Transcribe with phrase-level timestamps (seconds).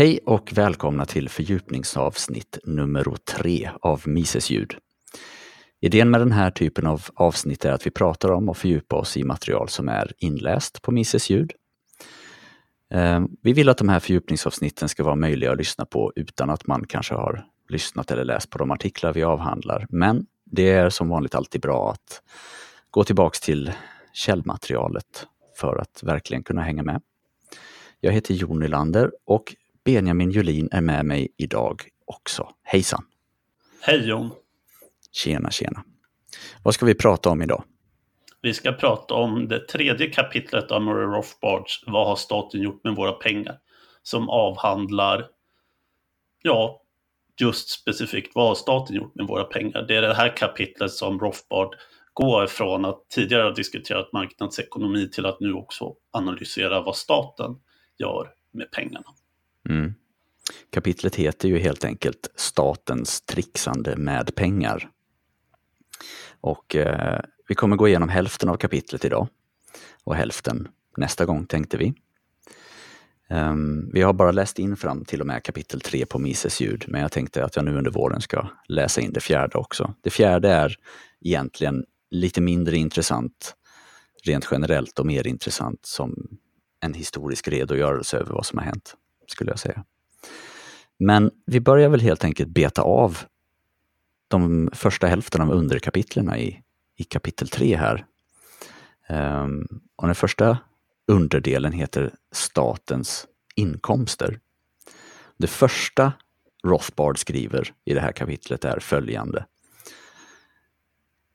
[0.00, 4.74] Hej och välkomna till fördjupningsavsnitt nummer tre av Mises ljud.
[5.80, 9.16] Idén med den här typen av avsnitt är att vi pratar om och fördjupar oss
[9.16, 11.52] i material som är inläst på Mises ljud.
[12.90, 16.66] Ehm, vi vill att de här fördjupningsavsnitten ska vara möjliga att lyssna på utan att
[16.66, 19.86] man kanske har lyssnat eller läst på de artiklar vi avhandlar.
[19.90, 22.22] Men det är som vanligt alltid bra att
[22.90, 23.72] gå tillbaks till
[24.12, 27.02] källmaterialet för att verkligen kunna hänga med.
[28.00, 29.54] Jag heter Jon Nylander och
[29.94, 32.48] Benjamin Julin är med mig idag också.
[32.62, 33.04] Hejsan!
[33.80, 34.30] Hej Jon!
[35.12, 35.84] Tjena, tjena!
[36.62, 37.64] Vad ska vi prata om idag?
[38.42, 42.96] Vi ska prata om det tredje kapitlet av Murray Rothbards Vad har staten gjort med
[42.96, 43.58] våra pengar?
[44.02, 45.26] Som avhandlar,
[46.42, 46.82] ja,
[47.40, 49.82] just specifikt vad har staten gjort med våra pengar?
[49.82, 51.74] Det är det här kapitlet som Rothbard
[52.12, 57.56] går från att tidigare ha diskuterat marknadsekonomi till att nu också analysera vad staten
[57.98, 59.14] gör med pengarna.
[59.68, 59.94] Mm.
[60.70, 64.90] Kapitlet heter ju helt enkelt Statens trixande med pengar.
[66.40, 69.28] Och eh, vi kommer gå igenom hälften av kapitlet idag
[70.04, 71.94] och hälften nästa gång tänkte vi.
[73.28, 76.84] Um, vi har bara läst in fram till och med kapitel 3 på Mises ljud,
[76.88, 79.94] men jag tänkte att jag nu under våren ska läsa in det fjärde också.
[80.00, 80.76] Det fjärde är
[81.20, 83.54] egentligen lite mindre intressant
[84.24, 86.38] rent generellt och mer intressant som
[86.80, 88.94] en historisk redogörelse över vad som har hänt,
[89.30, 89.84] skulle jag säga.
[90.98, 93.18] Men vi börjar väl helt enkelt beta av
[94.28, 96.62] de första hälften av underkapitlerna i,
[96.96, 98.06] i kapitel 3 här.
[99.08, 100.58] Um, och den första
[101.06, 104.40] underdelen heter Statens inkomster.
[105.36, 106.12] Det första
[106.64, 109.46] Rothbard skriver i det här kapitlet är följande.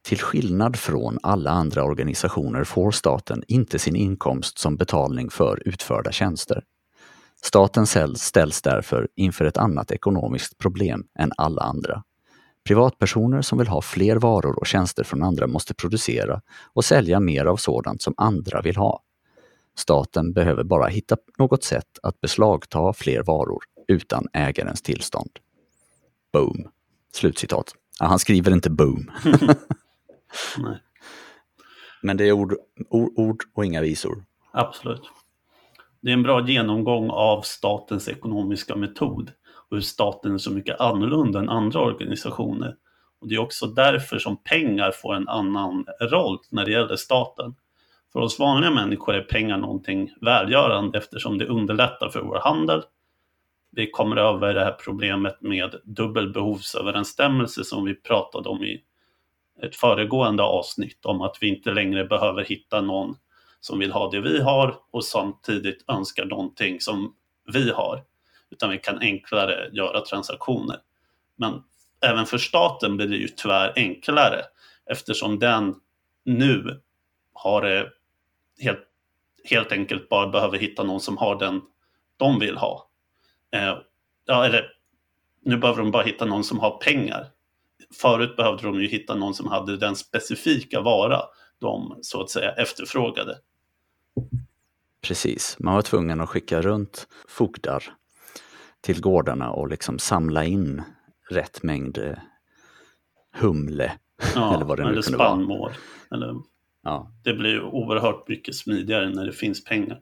[0.02, 6.12] Till skillnad från alla andra organisationer får staten inte sin inkomst som betalning för utförda
[6.12, 6.64] tjänster.
[7.46, 7.86] Staten
[8.16, 12.04] ställs därför inför ett annat ekonomiskt problem än alla andra.
[12.64, 16.42] Privatpersoner som vill ha fler varor och tjänster från andra måste producera
[16.74, 19.02] och sälja mer av sådant som andra vill ha.
[19.78, 25.32] Staten behöver bara hitta något sätt att beslagta fler varor utan ägarens tillstånd.
[26.34, 26.68] Boom!
[27.14, 27.74] Slutcitat.
[28.00, 29.12] Ja, han skriver inte boom.
[32.02, 32.56] Men det är ord,
[32.90, 34.26] ord, ord och inga visor.
[34.54, 35.12] Absolut.
[36.06, 39.32] Det är en bra genomgång av statens ekonomiska metod
[39.70, 42.76] och hur staten är så mycket annorlunda än andra organisationer.
[43.22, 47.56] Och Det är också därför som pengar får en annan roll när det gäller staten.
[48.14, 52.84] För oss vanliga människor är pengar någonting välgörande eftersom det underlättar för vår handel.
[53.72, 58.84] Vi kommer över det här problemet med dubbelbehovsöverensstämmelse som vi pratade om i
[59.62, 63.16] ett föregående avsnitt om att vi inte längre behöver hitta någon
[63.66, 67.16] som vill ha det vi har och samtidigt önskar någonting som
[67.54, 68.04] vi har.
[68.52, 70.78] Utan vi kan enklare göra transaktioner.
[71.36, 71.64] Men
[72.06, 74.42] även för staten blir det ju tyvärr enklare
[74.86, 75.76] eftersom den
[76.26, 76.82] nu
[77.34, 77.90] har det
[78.60, 78.84] helt,
[79.44, 81.62] helt enkelt bara behöver hitta någon som har den
[82.18, 82.90] de vill ha.
[83.52, 83.78] Eh,
[84.26, 84.72] ja, eller
[85.42, 87.28] nu behöver de bara hitta någon som har pengar.
[88.02, 91.22] Förut behövde de ju hitta någon som hade den specifika vara
[91.60, 93.38] de så att säga efterfrågade.
[95.08, 97.84] Precis, man var tvungen att skicka runt fogdar
[98.82, 100.82] till gårdarna och liksom samla in
[101.30, 102.18] rätt mängd eh,
[103.34, 103.92] humle.
[104.36, 105.60] Ja, eller vad det nu eller kunde spannmål.
[105.60, 105.74] Vara.
[106.12, 106.36] Eller
[106.86, 107.12] Ja.
[107.24, 110.00] Det blir oerhört mycket smidigare när det finns pengar.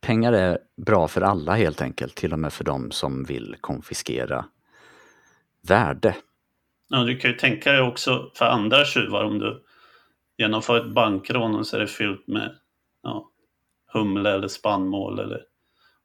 [0.00, 4.44] Pengar är bra för alla helt enkelt, till och med för de som vill konfiskera
[5.68, 6.16] värde.
[6.88, 9.64] Ja, du kan ju tänka dig också för andra tjuvar om du
[10.38, 12.56] genomför ett bankrån och så är det fyllt med
[13.02, 13.30] ja,
[13.98, 15.42] humle eller spannmål eller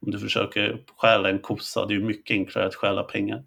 [0.05, 1.85] om du försöker stjäla en kossa.
[1.85, 3.43] Det är ju mycket enklare att stjäla pengar.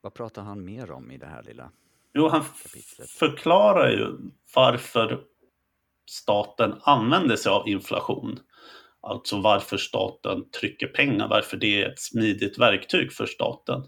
[0.00, 1.70] Vad pratar han mer om i det här lilla
[2.14, 3.10] Jo, han kapitlet?
[3.10, 4.06] förklarar ju
[4.54, 5.20] varför
[6.10, 8.40] staten använder sig av inflation.
[9.00, 13.82] Alltså varför staten trycker pengar, varför det är ett smidigt verktyg för staten.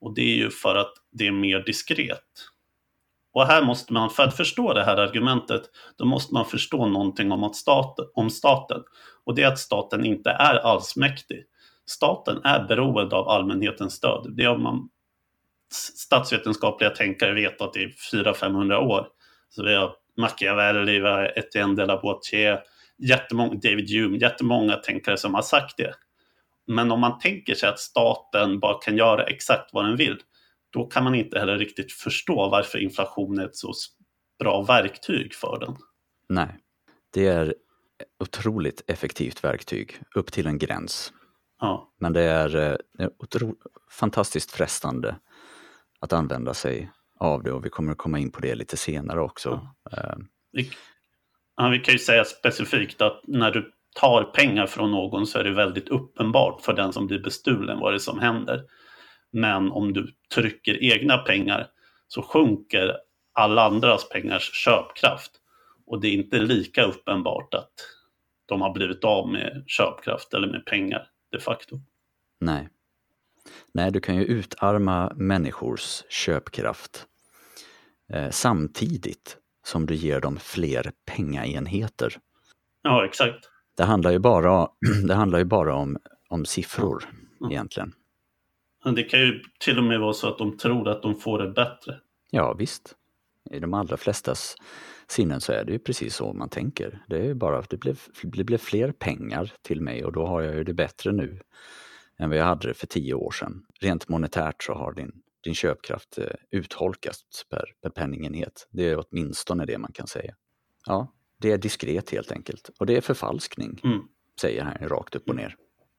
[0.00, 2.22] Och det är ju för att det är mer diskret.
[3.36, 5.62] Och här måste man, för att förstå det här argumentet,
[5.98, 8.82] då måste man förstå någonting om, att staten, om staten.
[9.24, 11.44] Och det är att staten inte är allsmäktig.
[11.86, 14.32] Staten är beroende av allmänhetens stöd.
[14.36, 14.88] Det har man
[15.96, 19.06] statsvetenskapliga tänkare vetat i 400-500 år.
[19.48, 20.96] Så vi har Machiavelli,
[21.36, 22.60] Etienne de la Boitier,
[22.98, 25.94] jättemånga, David Hume, jättemånga tänkare som har sagt det.
[26.66, 30.16] Men om man tänker sig att staten bara kan göra exakt vad den vill,
[30.70, 33.72] då kan man inte heller riktigt förstå varför inflation är ett så
[34.38, 35.76] bra verktyg för den.
[36.28, 36.48] Nej,
[37.12, 37.54] det är
[38.20, 41.12] otroligt effektivt verktyg upp till en gräns.
[41.60, 41.92] Ja.
[42.00, 43.10] Men det är, eh,
[43.90, 45.16] fantastiskt frestande
[46.00, 46.90] att använda sig
[47.20, 49.68] av det och vi kommer att komma in på det lite senare också.
[49.92, 50.16] Eh,
[50.52, 50.70] Vi,
[51.56, 55.44] ja, vi kan ju säga specifikt att när du tar pengar från någon så är
[55.44, 58.64] det väldigt uppenbart för den som blir bestulen vad det är som händer.
[59.36, 61.66] Men om du trycker egna pengar
[62.08, 62.96] så sjunker
[63.32, 65.30] alla andras pengars köpkraft.
[65.86, 67.72] Och det är inte lika uppenbart att
[68.46, 71.80] de har blivit av med köpkraft eller med pengar de facto.
[72.40, 72.68] Nej.
[73.74, 77.06] Nej, du kan ju utarma människors köpkraft
[78.12, 79.36] eh, samtidigt
[79.66, 82.16] som du ger dem fler pengaenheter.
[82.82, 83.50] Ja, exakt.
[83.76, 84.68] Det handlar ju bara,
[85.08, 85.96] det handlar ju bara om,
[86.28, 87.04] om siffror
[87.40, 87.52] Mm.
[87.52, 87.92] egentligen.
[88.86, 91.38] Men det kan ju till och med vara så att de tror att de får
[91.38, 92.00] det bättre.
[92.30, 92.94] Ja, visst.
[93.50, 94.56] I de allra flestas
[95.08, 97.02] sinnen så är det ju precis så man tänker.
[97.08, 100.26] Det är ju bara att det blev, det blev fler pengar till mig och då
[100.26, 101.40] har jag ju det bättre nu
[102.18, 103.62] än vad jag hade det för tio år sedan.
[103.80, 105.12] Rent monetärt så har din,
[105.44, 108.68] din köpkraft eh, utholkats per, per penningenhet.
[108.70, 110.34] Det är åtminstone det man kan säga.
[110.86, 112.70] Ja, det är diskret helt enkelt.
[112.80, 114.00] Och det är förfalskning, Mm.
[114.40, 115.56] säger han rakt upp och ner.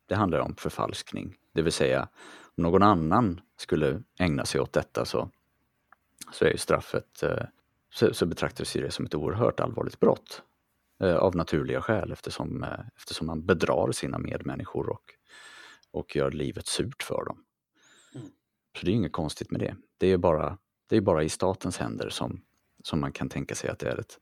[0.07, 2.09] Det handlar om förfalskning, det vill säga
[2.57, 5.31] någon annan skulle ägna sig åt detta så,
[6.31, 7.43] så är ju straffet, eh,
[7.93, 10.41] så, så betraktas ju det som ett oerhört allvarligt brott.
[10.99, 15.03] eh, Av naturliga skäl eftersom, eh, eftersom man bedrar sina medmänniskor och,
[15.91, 17.43] och gör livet surt för dem.
[18.15, 18.27] Mm.
[18.79, 19.75] Så det är inget konstigt med det.
[19.97, 20.57] Det är bara,
[20.89, 22.41] det är bara i statens händer som,
[22.83, 24.19] som man kan tänka sig att det är ett,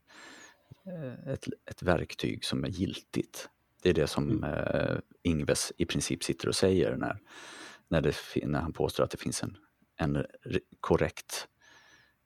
[1.27, 3.49] ett, ett verktyg som är giltigt.
[3.81, 7.19] Det är det som eh, Ingves i princip sitter och säger när,
[7.87, 9.57] när, det, när han påstår att det finns en,
[9.99, 11.47] en re- korrekt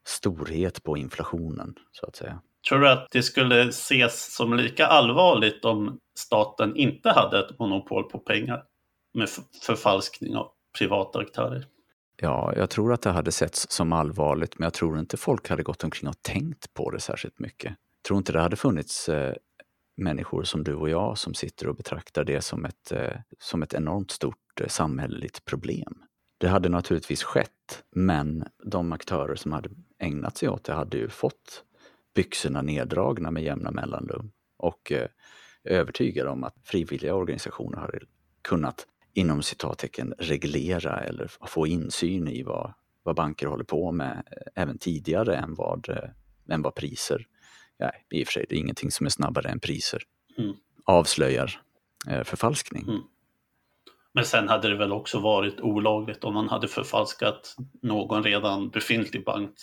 [0.08, 2.42] storhet på inflationen, så att säga.
[2.70, 8.04] Tror du att det skulle ses som lika allvarligt om staten inte hade ett monopol
[8.04, 8.64] på pengar
[9.14, 9.30] med
[9.62, 11.66] förfalskning av privata aktörer?
[12.22, 15.64] Ja, jag tror att det hade setts som allvarligt, men jag tror inte folk hade
[15.64, 17.72] gått omkring och tänkt på det särskilt mycket.
[17.72, 19.36] Jag tror inte det hade funnits eh,
[20.00, 23.74] människor som du och jag som sitter och betraktar det som ett, eh, som ett
[23.74, 26.04] enormt stort eh, samhälleligt problem.
[26.38, 29.70] Det hade naturligtvis skett, men de aktörer som hade
[30.00, 31.64] ägnat sig åt det hade ju fått
[32.16, 35.08] byxorna neddragna med jämna mellanrum och eh,
[35.64, 38.00] övertygad om att frivilliga organisationer hade
[38.42, 42.74] kunnat inom citattecken reglera eller få insyn i vad,
[43.04, 46.10] vad banker håller på med eh, även tidigare än vad, eh,
[46.50, 47.28] än vad priser,
[47.80, 50.02] ja, i och för sig det är ingenting som är snabbare än priser,
[50.38, 50.56] Mm.
[50.84, 51.62] avslöjar
[52.08, 52.84] eh, förfalskning.
[52.84, 53.02] Mm.
[54.14, 59.26] Men sen hade det väl också varit olagligt om man hade förfalskat någon redan befintlig
[59.26, 59.56] bank,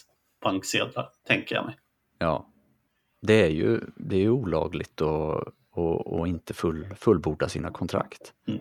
[0.42, 1.76] banksedlar, tänker jag mig.
[2.18, 2.46] Ja,
[3.22, 8.32] det är ju, det är olagligt att och, och inte full, fullborda sina kontrakt.
[8.48, 8.60] Mm.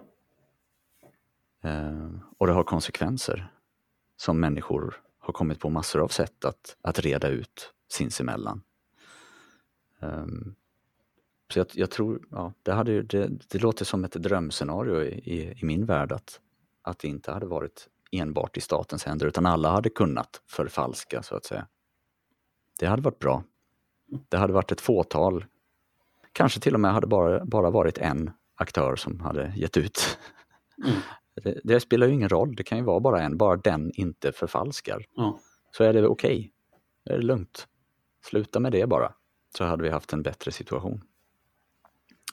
[1.64, 3.48] Eh, och det har konsekvenser
[4.18, 8.62] som människor har kommit på massor av sätt att, att reda ut sinsemellan.
[10.00, 10.56] Um,
[11.54, 15.62] så jag, jag tror, ja, det, hade, det, det låter som ett drömscenario i, i,
[15.62, 16.40] i min värld att,
[16.82, 21.36] att det inte hade varit enbart i statens händer utan alla hade kunnat förfalska så
[21.36, 21.68] att säga.
[22.80, 23.44] Det hade varit bra.
[24.30, 25.46] Det hade varit ett fåtal,
[26.32, 30.18] kanske till och med hade bara, bara varit en aktör som hade gett ut.
[30.86, 31.00] Mm.
[31.44, 34.32] Det, det spelar ju ingen roll, det kan ju vara bara en, bara den inte
[34.32, 35.06] förfalskar.
[35.16, 35.40] Ja.
[35.72, 36.52] Så är det okej,
[37.06, 37.68] Då är det lugnt.
[38.25, 39.14] Sluta med det bara,
[39.58, 41.02] så hade vi haft en bättre situation.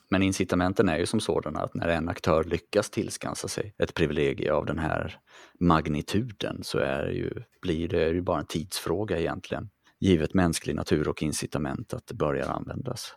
[0.09, 4.53] Men incitamenten är ju som sådana att när en aktör lyckas tillskansa sig ett privilegie
[4.53, 5.19] av den här
[5.59, 9.69] magnituden så är det ju, blir det ju bara en tidsfråga egentligen.
[9.99, 13.15] Givet mänsklig natur och incitament att det börjar användas.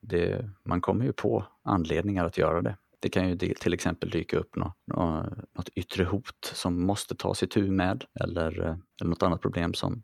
[0.00, 2.76] Det, man kommer ju på anledningar att göra det.
[3.00, 4.76] Det kan ju till exempel dyka upp något,
[5.56, 10.02] något yttre hot som måste tas itu med eller, eh, eller något annat problem som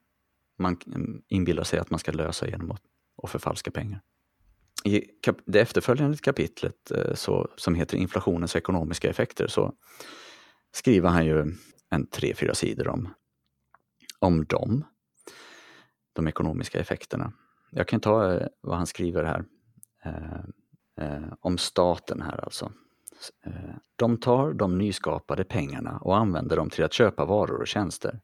[0.59, 2.83] man mm, inbillar sig att man ska lösa genom att,
[3.19, 4.01] och förfalska pengar.
[4.85, 5.05] I
[5.47, 9.73] det efterföljande kapitlet eh, så, som heter Inflationens ekonomiska effekter så
[10.73, 11.55] skriver han ju
[11.91, 13.15] en tre, fyra sidor om,
[14.19, 14.85] om dem,
[16.13, 17.33] de ekonomiska effekterna.
[17.71, 19.45] Jag kan ta eh, vad han skriver här
[20.05, 20.41] eh,
[21.07, 22.73] eh, om staten här alltså.
[23.47, 28.21] Eh, de tar de nyskapade pengarna och använder dem till att köpa varor och tjänster.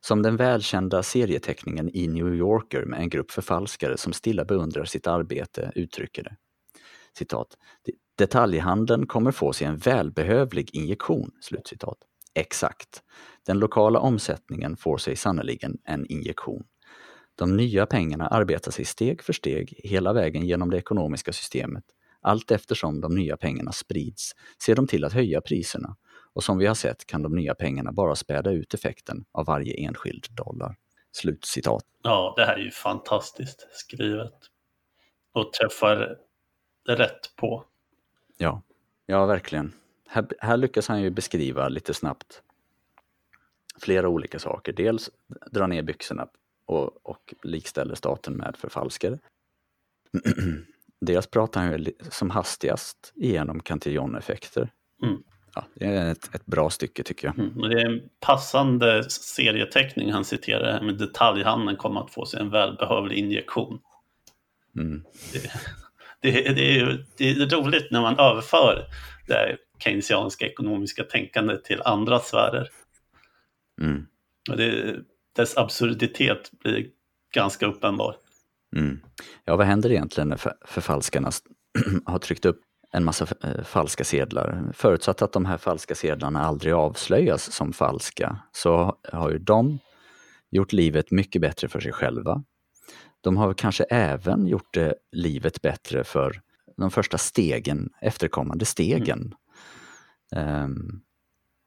[0.00, 5.06] Som den välkända serieteckningen i New Yorker med en grupp förfalskare som stilla beundrar sitt
[5.06, 6.36] arbete uttrycker det.
[7.18, 7.56] Citat.
[8.18, 11.30] Detaljhandeln kommer få sig en välbehövlig injektion.
[11.40, 11.98] Slutcitat.
[12.34, 13.02] Exakt.
[13.46, 16.62] Den lokala omsättningen får sig sannoliken en injektion.
[17.34, 21.84] De nya pengarna arbetar sig steg för steg hela vägen genom det ekonomiska systemet.
[22.22, 25.96] Allt eftersom de nya pengarna sprids ser de till att höja priserna
[26.32, 29.74] och som vi har sett kan de nya pengarna bara späda ut effekten av varje
[29.74, 30.76] enskild dollar.
[31.12, 31.84] Slutcitat.
[32.02, 34.34] Ja, det här är ju fantastiskt skrivet.
[35.32, 36.16] Och träffar
[36.88, 37.64] rätt på.
[38.38, 38.62] Ja,
[39.06, 39.72] ja verkligen.
[40.08, 42.42] Här, här lyckas han ju beskriva lite snabbt
[43.80, 44.72] flera olika saker.
[44.72, 45.10] Dels
[45.50, 46.28] dra ner byxorna
[46.66, 49.18] och, och likställer staten med förfalskare.
[51.00, 54.70] Dels pratar han ju som hastigast igenom Cantillon-effekter.
[55.02, 55.22] Mm.
[55.54, 57.38] Ja, det är ett, ett, bra stycke tycker jag.
[57.38, 62.50] Mm, det är en passande serieteckning han citerar med detaljhandeln kommer att få sig en
[62.50, 63.80] välbehövlig injektion.
[64.76, 65.04] Mm.
[65.32, 65.50] Det,
[66.20, 68.84] det, det, är, det är roligt när man överför
[69.26, 72.68] det keynesianska ekonomiska tänkandet till andra sfärer.
[73.80, 74.06] Mm.
[74.50, 74.96] Och det,
[75.36, 76.86] dess absurditet blir
[77.34, 78.16] ganska uppenbar.
[78.76, 79.00] Mm.
[79.44, 81.30] Ja, vad händer egentligen när förfalskarna
[82.04, 82.60] har tryckt upp
[82.92, 84.72] en massa eh, falska sedlar?
[84.72, 89.78] Förutsatt att de här falska sedlarna aldrig avslöjas som falska så har ju de
[90.50, 92.44] gjort livet mycket bättre för sig själva.
[93.20, 96.40] De har kanske även gjort det livet bättre för
[96.76, 99.34] de första stegen, efterkommande stegen.
[100.36, 100.64] Mm.
[100.64, 101.02] Um,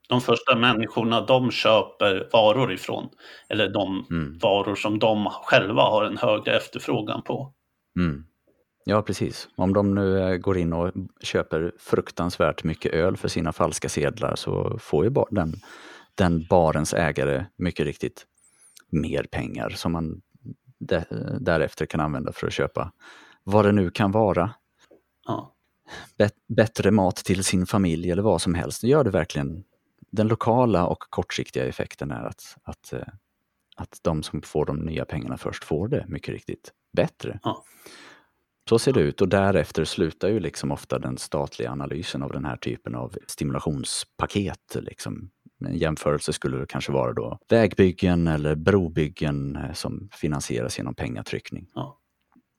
[0.09, 3.09] de första människorna de köper varor ifrån.
[3.49, 4.37] Eller de mm.
[4.37, 7.53] varor som de själva har en högre efterfrågan på.
[7.99, 8.25] Mm.
[8.85, 9.49] Ja, precis.
[9.55, 14.35] Om de nu eh, går in och köper fruktansvärt mycket öl för sina falska sedlar
[14.35, 15.53] så får ju den,
[16.15, 18.25] den barens ägare mycket riktigt
[18.89, 20.21] mer pengar som man
[21.39, 22.91] därefter kan använda för att köpa
[23.43, 24.53] vad det nu kan vara.
[25.25, 25.55] Ja.
[26.47, 28.81] bättre mat till sin familj eller vad som helst.
[28.81, 29.63] Det gör det verkligen
[30.11, 33.07] den lokala och kortsiktiga effekten är att, att, eh,
[33.75, 37.39] att de som får de nya pengarna först får det mycket riktigt bättre.
[37.43, 37.63] Ja.
[38.69, 42.45] Så ser det ut och därefter slutar ju liksom ofta den statliga analysen av den
[42.45, 44.75] här typen av stimulationspaket.
[44.75, 45.29] Liksom.
[45.65, 51.67] En jämförelse skulle kanske vara då vägbyggen eller brobyggen eh, som finansieras genom pengatryckning.
[51.75, 51.99] Ja.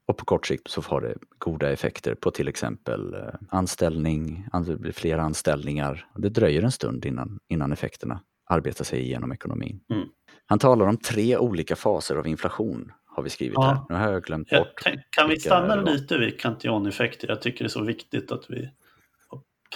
[0.08, 4.76] Och på kort sikt så får det goda effekter på till exempel eh, anställning, det
[4.76, 6.06] blir fler anställningar.
[6.16, 8.20] Det dröjer en stund innan, innan effekterna
[8.50, 9.80] arbetar sig igenom ekonomin.
[9.90, 10.08] Mm.
[10.46, 13.62] Han talar om tre olika faser av inflation, har vi skrivit ja.
[13.62, 13.78] här.
[13.88, 14.75] Nu har jag glömt bort.
[14.83, 17.28] Kan, kan vi stanna lite vid Cantillon-effekter?
[17.28, 18.71] Jag tycker det är så viktigt att vi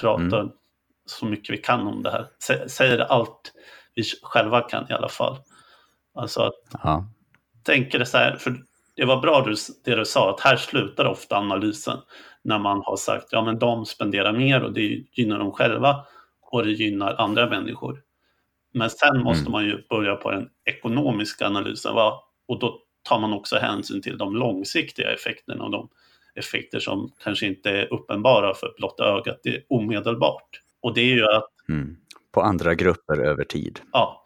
[0.00, 0.52] pratar mm.
[1.06, 2.26] så mycket vi kan om det här.
[2.68, 3.52] Säger allt
[3.94, 5.36] vi själva kan i alla fall.
[6.14, 7.08] Alltså att ja.
[7.62, 8.56] tänker det så här, för
[8.96, 9.54] det var bra du,
[9.84, 11.98] det du sa, att här slutar ofta analysen.
[12.42, 16.04] När man har sagt, ja men de spenderar mer och det gynnar dem själva
[16.42, 18.02] och det gynnar andra människor.
[18.74, 19.52] Men sen måste mm.
[19.52, 21.94] man ju börja på den ekonomiska analysen.
[21.94, 22.24] Va?
[22.48, 25.88] Och då tar man också hänsyn till de långsiktiga effekterna och de
[26.34, 29.40] effekter som kanske inte är uppenbara för blotta ögat.
[29.42, 30.62] Det är omedelbart.
[30.80, 31.50] Och det är ju att...
[31.68, 31.96] Mm.
[32.32, 33.80] På andra grupper över tid.
[33.92, 34.24] Ja.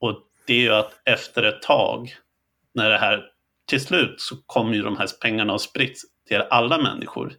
[0.00, 2.14] Och det är ju att efter ett tag,
[2.74, 3.24] när det här
[3.66, 7.32] till slut så kommer ju de här pengarna att sprids till alla människor.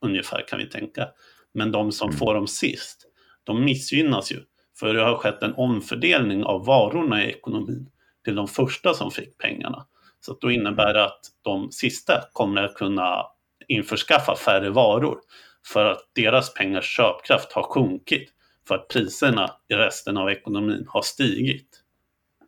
[0.00, 1.08] Ungefär kan vi tänka.
[1.54, 2.18] Men de som mm.
[2.18, 3.06] får dem sist,
[3.44, 4.40] de missgynnas ju.
[4.78, 7.90] För det har skett en omfördelning av varorna i ekonomin
[8.24, 9.86] till de första som fick pengarna.
[10.26, 13.26] Så då innebär det att de sista kommer att kunna
[13.68, 15.18] införskaffa färre varor
[15.66, 18.30] för att deras pengars köpkraft har sjunkit
[18.68, 21.68] för att priserna i resten av ekonomin har stigit.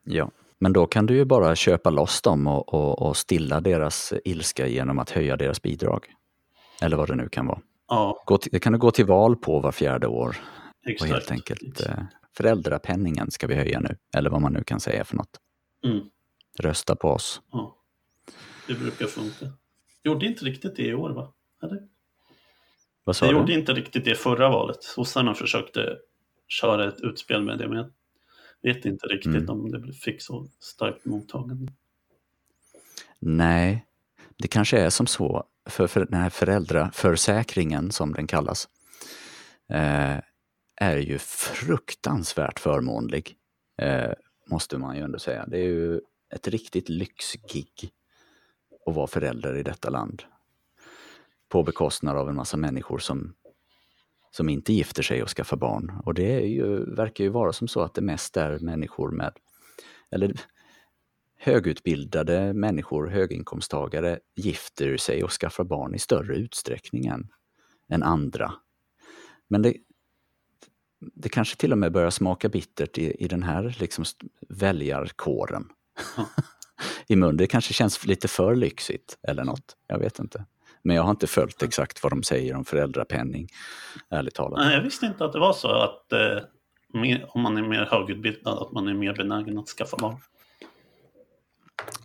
[0.04, 0.30] Ja.
[0.58, 4.66] Men då kan du ju bara köpa loss dem och, och, och stilla deras ilska
[4.66, 6.06] genom att höja deras bidrag.
[6.82, 7.60] Eller vad det nu kan vara.
[7.88, 8.24] Ja.
[8.40, 10.36] Till, det kan du gå till val på var fjärde år.
[10.86, 11.10] Exakt.
[11.10, 12.02] Och helt enkelt eh,
[12.36, 13.96] föräldrapenningen ska vi höja nu.
[14.16, 15.40] Eller vad man nu kan säga för något.
[15.84, 16.00] Mm.
[16.58, 17.42] Rösta på oss.
[17.50, 17.76] Ja.
[18.66, 19.52] Det brukar funka.
[20.02, 21.32] Gjorde inte riktigt det i år va?
[21.62, 21.82] Eller?
[23.04, 23.38] Vad sa det du?
[23.38, 24.82] gjorde inte riktigt det förra valet.
[24.82, 25.98] Sossarna försökte
[26.48, 27.92] köra ett utspel med det, men
[28.62, 29.50] vet inte riktigt mm.
[29.50, 31.72] om det fick så starkt mottagande.
[33.18, 33.86] Nej,
[34.36, 38.68] det kanske är som så, för, för den här föräldraförsäkringen som den kallas,
[39.68, 40.18] eh,
[40.76, 43.36] är ju fruktansvärt förmånlig,
[43.82, 44.12] eh,
[44.50, 45.46] måste man ju ändå säga.
[45.46, 46.00] Det är ju
[46.34, 47.90] ett riktigt lyxgig
[48.86, 50.22] att vara förälder i detta land.
[51.48, 53.34] På bekostnad av en massa människor som
[54.36, 55.92] som inte gifter sig och skaffar barn.
[56.04, 59.32] Och det är ju, verkar ju vara som så att det mest är människor med,
[60.10, 60.34] eller
[61.38, 67.28] högutbildade människor, höginkomsttagare, gifter sig och skaffar barn i större utsträckning än,
[67.88, 68.54] än andra.
[69.48, 69.76] Men det,
[71.00, 74.04] det kanske till och med börjar smaka bittert i, i den här liksom
[74.48, 75.68] väljarkåren.
[77.06, 77.36] I mun.
[77.36, 79.76] Det kanske känns lite för lyxigt eller något.
[79.86, 80.44] Jag vet inte.
[80.82, 83.48] Men jag har inte följt exakt vad de säger om föräldrapenning,
[84.10, 84.58] ärligt talat.
[84.58, 86.38] Nej, jag visste inte att det var så att eh,
[86.92, 90.16] mer, om man är mer högutbildad, att man är mer benägen att skaffa barn.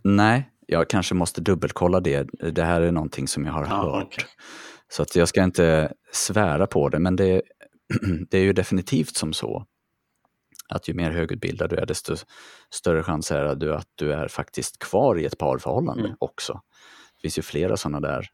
[0.04, 2.24] Nej, jag kanske måste dubbelkolla det.
[2.52, 4.04] Det här är någonting som jag har Ja, hört.
[4.08, 4.26] okej.
[4.90, 7.42] Så att jag ska inte svära på det, men det,
[8.30, 9.66] det är ju definitivt som så
[10.70, 12.16] att ju mer högutbildad du är, desto
[12.70, 16.18] större chans är det att du är faktiskt kvar i ett parförhållande Mm.
[16.20, 16.62] också.
[17.16, 18.30] Det finns ju flera sådana där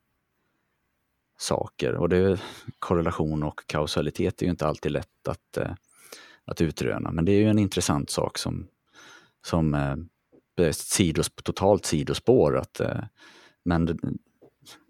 [1.38, 2.42] saker och det är,
[2.80, 5.72] korrelation och kausalitet är ju inte alltid lätt att, eh,
[6.46, 8.68] att utröna, men det är ju en intressant sak som,
[9.46, 12.58] som eh, sidos, totalt sidospår.
[12.58, 13.04] Att, eh,
[13.64, 13.98] men det,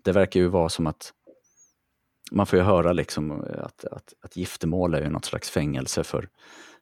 [0.03, 1.13] det verkar ju vara som att
[2.31, 6.29] man får ju höra liksom att, att, att giftermål är ju något slags fängelse för,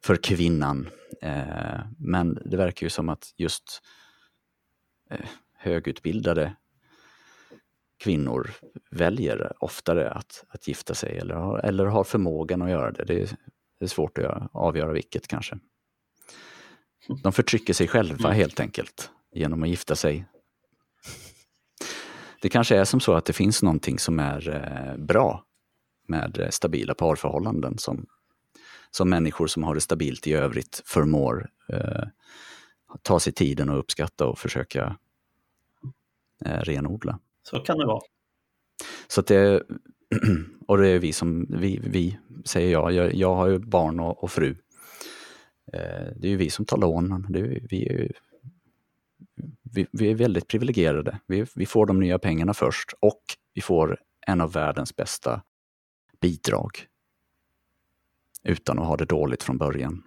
[0.06, 0.90] för kvinnan.
[1.22, 3.82] Eh, men det verkar ju som att just
[5.10, 5.26] eh,
[5.58, 6.56] högutbildade
[7.98, 8.52] kvinnor
[8.92, 13.04] väljer oftare att, att gifta sig eller har, eller har förmågan att göra det.
[13.04, 13.30] Det är,
[13.80, 15.60] det är svårt att göra, avgöra vilket kanske.
[17.24, 18.38] De förtrycker sig själva Mm.
[18.38, 20.26] helt enkelt genom att gifta sig.
[22.42, 25.44] Det kanske är som så att det finns någonting som är eh, bra
[26.08, 28.06] med stabila parförhållanden som,
[28.96, 32.04] som människor som har det stabilt i övrigt förmår eh,
[33.02, 34.98] ta sig tiden och uppskatta och försöka
[36.46, 37.20] eh, renodla.
[37.44, 38.02] Så kan det vara.
[39.08, 39.64] Så det,
[40.68, 44.24] och det är vi som, vi, vi säger jag, jag, jag har ju barn och,
[44.24, 44.56] och fru.
[45.74, 47.26] Eh, Det är ju vi som tar lån.
[47.30, 48.12] Det är, vi, är ju,
[49.64, 51.20] vi, vi är väldigt privilegierade.
[51.28, 55.42] Vi, vi får de nya pengarna först och vi får en av världens bästa
[56.22, 56.88] bidrag.
[58.44, 60.04] Utan att ha det dåligt från början.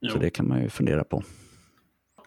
[0.00, 1.22] Jo, Så det kan man ju fundera på.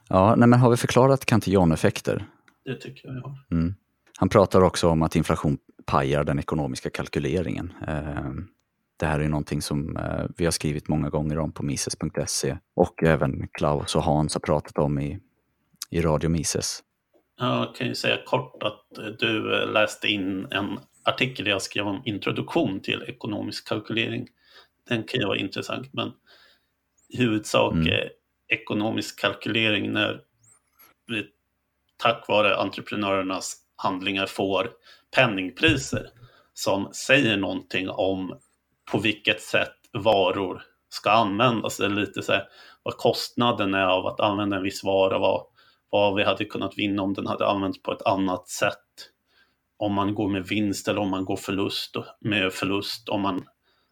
[0.09, 2.25] Ja, nej men har vi förklarat Cantillon-effekter?
[2.65, 3.45] det tycker jag har.
[3.51, 3.73] Mm.
[4.19, 7.73] Han pratar också om att inflation pajar den ekonomiska kalkyleringen.
[7.87, 8.31] Eh,
[8.99, 13.03] Det här är någonting som eh, vi har skrivit många gånger om på mises.se och
[13.03, 15.19] även Klaus och Hans har pratat om i,
[15.89, 16.83] i Radio Mises.
[17.39, 22.01] Jag kan ju säga kort att eh, du läste in en artikel jag skrev om
[22.05, 24.27] introduktion till ekonomisk kalkylering.
[24.89, 26.11] Den kan ju vara intressant, men
[27.09, 27.87] i huvudsak Mm.
[27.87, 28.09] eh,
[28.47, 30.21] ekonomisk kalkylering när
[31.07, 31.25] vi
[31.97, 34.71] tack vare entreprenörernas handlingar får
[35.15, 36.09] penningpriser
[36.53, 38.39] som säger någonting om
[38.91, 41.79] på vilket sätt varor ska användas.
[41.79, 42.47] Eller lite så här,
[42.83, 45.45] vad kostnaden är av att använda en viss vara, vad,
[45.89, 49.11] vad vi hade kunnat vinna om den hade använts på ett annat sätt.
[49.77, 53.45] Om man går med vinst eller om man går förlust, med förlust, om man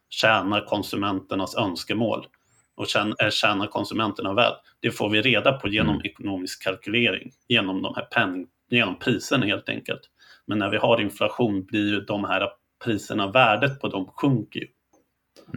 [0.08, 2.26] tjänar konsumenternas önskemål
[2.74, 2.86] och
[3.18, 4.52] är tjänar konsumenterna väl.
[4.80, 6.06] Det får vi reda på genom Mm.
[6.06, 10.00] ekonomisk kalkylering, genom de här penning, genom priserna helt enkelt.
[10.46, 12.48] Men när vi har inflation blir ju de här
[12.84, 14.68] priserna, värdet på dem sjunker ju.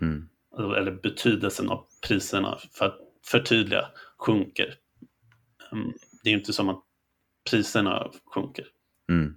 [0.02, 0.30] Mm.
[0.78, 3.86] Eller betydelsen av priserna, för att förtydliga,
[4.18, 4.74] sjunker.
[5.72, 6.84] Mm, Det är inte som att
[7.50, 8.66] priserna sjunker.
[9.10, 9.36] Mm.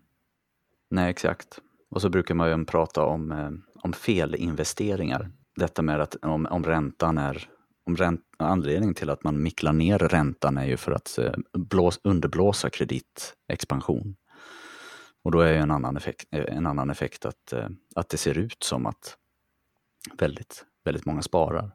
[0.93, 1.59] Nej, exakt.
[1.91, 3.51] Och så brukar man ju prata om, eh,
[3.83, 5.31] om felinvesteringar.
[5.57, 7.49] Detta med att om, om räntan är
[7.87, 12.01] om ränt, anledningen till att man micklar ner räntan är ju för att eh, blås,
[12.05, 14.17] underblåsa kreditexpansion.
[15.23, 17.53] Och då är ju en annan effekt, eh, en annan effekt att,
[17.95, 19.17] att det ser ut som att
[20.19, 21.75] väldigt, väldigt många sparar.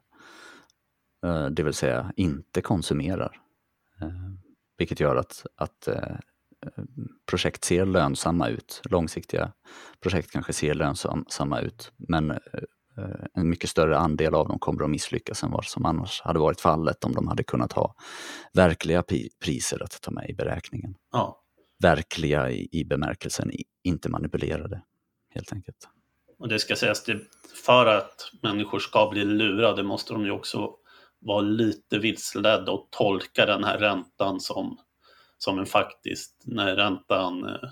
[1.50, 3.40] Det vill säga inte konsumerar.
[4.78, 5.88] Vilket gör att, att
[7.26, 8.80] projekt ser lönsamma ut.
[8.90, 9.52] Långsiktiga
[10.00, 12.38] projekt kanske ser lönsamma ut, men eh,
[13.34, 16.60] en mycket större andel av dem kommer att misslyckas än vad som annars hade varit
[16.60, 17.94] fallet om de hade kunnat ha
[18.52, 19.04] verkliga
[19.44, 20.94] priser att ta med i beräkningen.
[21.12, 21.44] Ja,
[21.82, 23.50] Verkliga i, i bemärkelsen
[23.84, 24.82] inte manipulerade,
[25.34, 25.88] helt enkelt.
[26.38, 27.20] och det ska sägas, det,
[27.64, 30.70] för att människor ska bli lurade måste de ju också
[31.20, 34.78] vara lite vilseledda och tolka den här räntan som,
[35.38, 37.68] som en faktiskt, när räntan eh,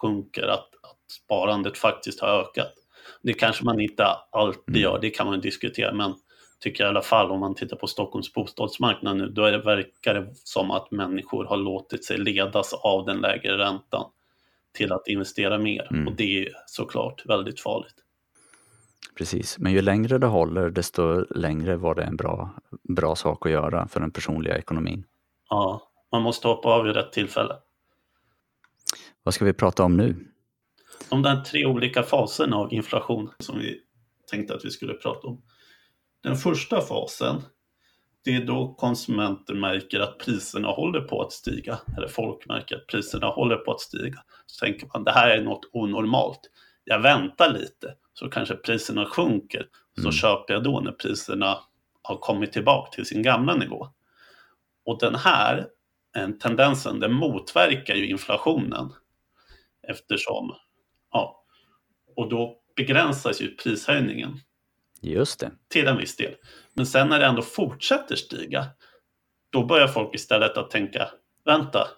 [0.00, 2.72] sjunker, att, att sparandet faktiskt har ökat.
[3.22, 4.80] Det kanske man inte alltid Mm.
[4.82, 6.14] gör, det kan man diskutera, men
[6.60, 9.58] tycker jag i alla fall om man tittar på Stockholms bostadsmarknad nu, då är det,
[9.58, 14.10] verkar det som att människor har låtit sig ledas av den lägre räntan
[14.72, 15.88] till att investera mer.
[15.90, 16.08] Mm.
[16.08, 17.94] Och det är såklart väldigt farligt.
[19.18, 22.50] Precis, men ju längre det håller desto längre var det en bra,
[22.82, 25.04] bra sak att göra för den personliga ekonomin.
[25.50, 27.54] Ja, man måste hoppa av i rätt tillfälle.
[29.22, 30.26] Vad ska vi prata om nu?
[31.10, 33.80] De där tre olika faserna av inflation som vi
[34.30, 35.42] tänkte att vi skulle prata om.
[36.22, 37.42] Den första fasen,
[38.24, 41.78] det är då konsumenter märker att priserna håller på att stiga.
[41.96, 44.22] Eller folk märker att priserna håller på att stiga.
[44.46, 46.40] Så tänker man det här är något onormalt.
[46.84, 49.66] Jag väntar lite så kanske priserna sjunker.
[49.94, 50.12] Så Mm.
[50.12, 51.58] köper jag då när priserna
[52.02, 53.88] har kommit tillbaka till sin gamla nivå.
[54.86, 55.66] Och den här
[56.40, 58.92] tendensen den motverkar ju inflationen.
[59.88, 60.54] Eftersom,
[61.10, 61.44] ja,
[62.16, 64.40] och då begränsas ju prishöjningen
[65.00, 65.52] Just det.
[65.68, 66.34] till en viss del.
[66.74, 68.66] Men sen när det ändå fortsätter stiga,
[69.52, 71.08] då börjar folk istället att tänka,
[71.44, 71.88] vänta,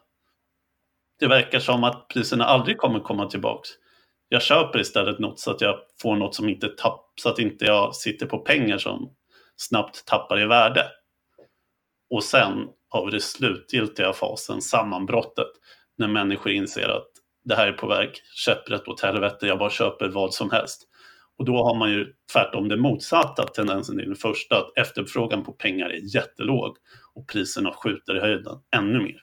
[1.18, 3.68] det verkar som att priserna aldrig kommer komma tillbaks.
[4.28, 7.64] Jag köper istället något så att jag får något som inte tapp, så att inte
[7.64, 9.14] jag sitter på pengar som
[9.56, 10.86] snabbt tappar i värde.
[12.10, 15.50] Och sen har vi det slutgiltiga fasen, sammanbrottet,
[15.98, 17.06] när människor inser att
[17.44, 20.88] det här är på väg käpprätt åt helvete, jag bara köper vad som helst.
[21.38, 25.52] Och då har man ju tvärtom det motsatta tendensen i den första, att efterfrågan på
[25.52, 26.76] pengar är jättelåg
[27.14, 29.22] och priserna skjuter i höjden ännu mer.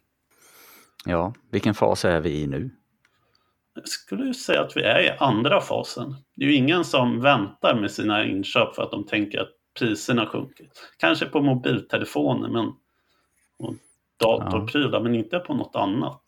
[1.06, 2.70] Ja, vilken fas är vi i nu?
[3.76, 6.16] Jag skulle ju säga att vi är i andra fasen.
[6.36, 10.26] Det är ju ingen som väntar med sina inköp för att de tänker att priserna
[10.26, 10.68] sjunker.
[10.98, 12.74] Kanske på mobiltelefoner men,
[13.64, 13.74] och
[14.18, 16.22] datorprylar, men inte på något annat.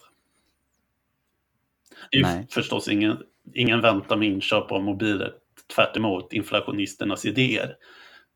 [2.12, 2.48] Det är Nej.
[2.50, 3.18] förstås ingen,
[3.54, 5.34] ingen väntar med inköp av mobiler,
[5.76, 7.76] tvärt emot inflationisternas idéer.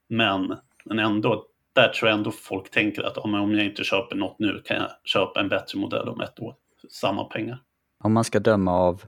[0.07, 4.15] Men, men ändå, där tror jag ändå folk tänker att om om jag inte köper
[4.15, 6.55] något nu kan jag köpa en bättre modell om ett år.
[6.81, 7.61] för Samma pengar.
[8.03, 9.03] Om man ska döma av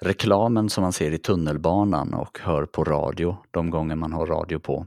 [0.00, 4.58] reklamen som man ser i tunnelbanan och hör på radio de gånger man har radio
[4.58, 4.86] på,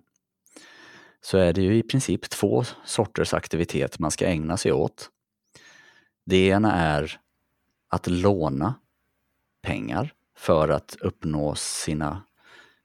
[1.22, 5.10] så är det ju i princip två sorters aktivitet man ska ägna sig åt.
[6.26, 7.20] Det ena är
[7.90, 8.74] att låna
[9.62, 12.24] pengar för att uppnå sina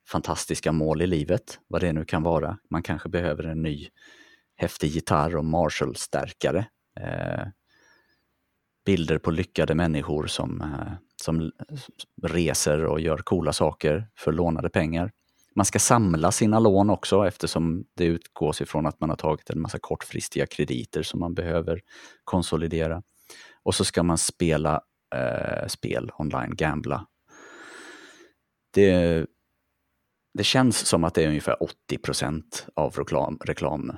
[0.07, 2.59] fantastiska mål i livet, vad det nu kan vara.
[2.70, 3.88] Man kanske behöver en ny
[4.57, 6.66] häftig gitarr och Marshall-stärkare.
[7.01, 7.47] Eh,
[8.87, 10.92] bilder på lyckade människor som, eh,
[11.23, 11.53] som
[12.23, 15.12] reser och gör coola saker för lånade pengar.
[15.57, 19.61] Man ska samla sina lån också eftersom det utgås ifrån att man har tagit en
[19.61, 21.81] massa kortfristiga krediter som man behöver
[22.25, 23.03] konsolidera.
[23.62, 24.81] Och så ska man spela
[25.14, 27.07] eh, spel online, gambla.
[28.75, 29.27] Det,
[30.38, 31.57] det känns som att det är ungefär
[31.93, 32.43] 80%
[32.75, 33.90] av reklam, reklam,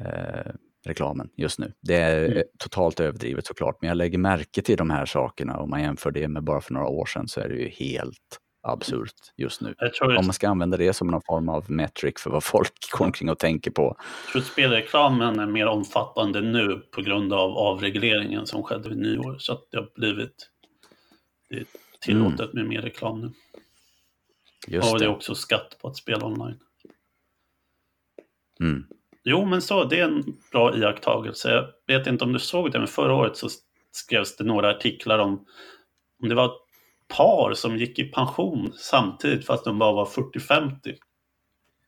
[0.00, 0.52] eh,
[0.86, 1.72] reklamen just nu.
[1.80, 2.42] Det är Mm.
[2.58, 5.58] totalt överdrivet såklart, men jag lägger märke till de här sakerna.
[5.58, 8.38] Om man jämför det med bara för några år sedan så är det ju helt
[8.64, 9.74] absurt just nu.
[9.98, 13.04] Tror, Om man ska använda det som någon form av metric för vad folk går
[13.04, 13.96] omkring och tänker på.
[14.24, 18.98] jag tror att spelreklamen är mer omfattande nu på grund av avregleringen som skedde vid
[18.98, 19.36] nyår.
[19.38, 20.50] Så att det har blivit
[21.48, 21.66] det är
[22.00, 23.30] tillåtet med mer reklam nu.
[24.66, 26.58] Just och det är också skatt på att spela online.
[28.60, 28.86] Mm.
[29.24, 31.50] Jo, men så, det är en bra iakttagelse.
[31.50, 33.48] Jag vet inte om du såg det, men förra året så
[33.92, 35.46] skrevs det några artiklar om
[36.22, 36.52] om det var
[37.08, 40.96] par som gick i pension samtidigt fast de bara var 40-50.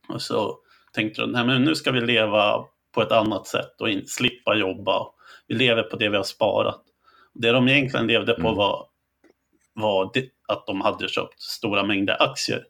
[0.08, 0.58] Och så
[0.92, 4.54] tänkte de, nej men nu ska vi leva på ett annat sätt och in, slippa
[4.54, 5.06] jobba.
[5.46, 6.82] Vi lever på det vi har sparat.
[7.34, 8.54] Det de egentligen levde på Mm.
[8.54, 8.86] var,
[9.72, 12.64] var det, att de hade köpt stora mängder aktier.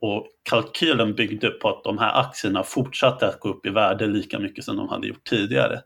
[0.00, 4.38] Och kalkylen byggde på att de här aktierna fortsatte att gå upp i värde lika
[4.38, 5.82] mycket som de hade gjort tidigare.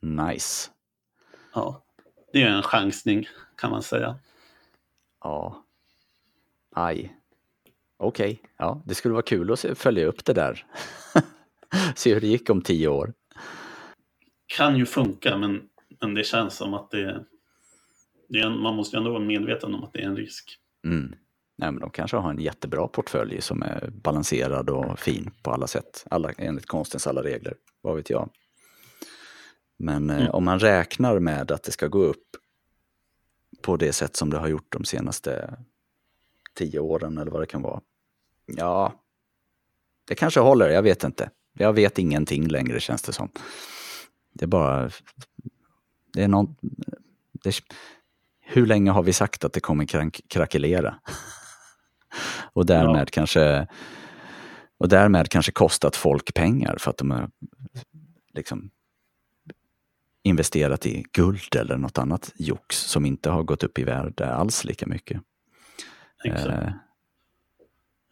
[0.00, 0.70] Nice.
[1.54, 1.82] Ja,
[2.32, 4.18] det är en chansning kan man säga.
[5.22, 5.64] Ja.
[6.74, 7.16] Aj.
[7.98, 10.66] Okej, ja, det skulle vara kul att följa upp det där.
[11.96, 13.12] se hur det gick om tio år.
[14.46, 15.62] Kan ju funka men,
[16.00, 17.24] men det känns som att det,
[18.28, 20.58] det är en, man måste ju ändå vara medveten om att det är en risk.
[20.84, 21.14] Mm.
[21.58, 25.66] Nej, men de kanske har en jättebra portfölj som är balanserad och fin på alla
[25.66, 26.06] sätt.
[26.10, 28.30] Alla, enligt konstens alla regler, vad vet jag.
[29.78, 30.30] Men eh, Mm.
[30.30, 32.26] om man räknar med att det ska gå upp
[33.62, 35.58] på det sätt som det har gjort de senaste
[36.54, 37.80] tio åren eller vad det kan vara.
[38.46, 38.92] Ja,
[40.08, 41.30] det kanske håller, jag vet inte.
[41.52, 43.28] Jag vet ingenting längre känns det som.
[44.32, 44.90] Det är bara...
[46.12, 46.56] Det är någon...
[47.32, 47.60] Det,
[48.40, 51.00] hur länge har vi sagt att det kommer krank, krackelera?
[52.52, 53.66] och därmed kanske
[54.78, 57.30] och därmed kanske kostat folk pengar för att de har
[58.34, 58.70] liksom
[60.26, 64.64] investerat i guld eller något annat jox som inte har gått upp i värde alls
[64.64, 65.20] lika mycket.
[66.24, 66.70] Eh,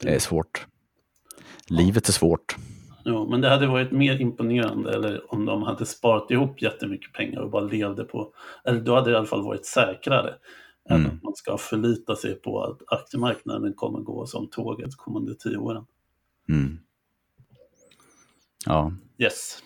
[0.03, 0.66] det är svårt.
[1.66, 2.57] Livet är svårt.
[3.05, 7.40] Ja, men det hade varit mer imponerande eller om de hade sparat ihop jättemycket pengar
[7.40, 10.35] och bara levde på, eller då hade det i alla fall varit säkrare.
[10.90, 11.16] Än Mm.
[11.16, 15.85] att man ska förlita sig på att aktiemarknaden kommer gå som tåget kommande tio åren.
[16.48, 16.79] Mm.
[18.66, 18.92] Ja.
[19.18, 19.59] Yes.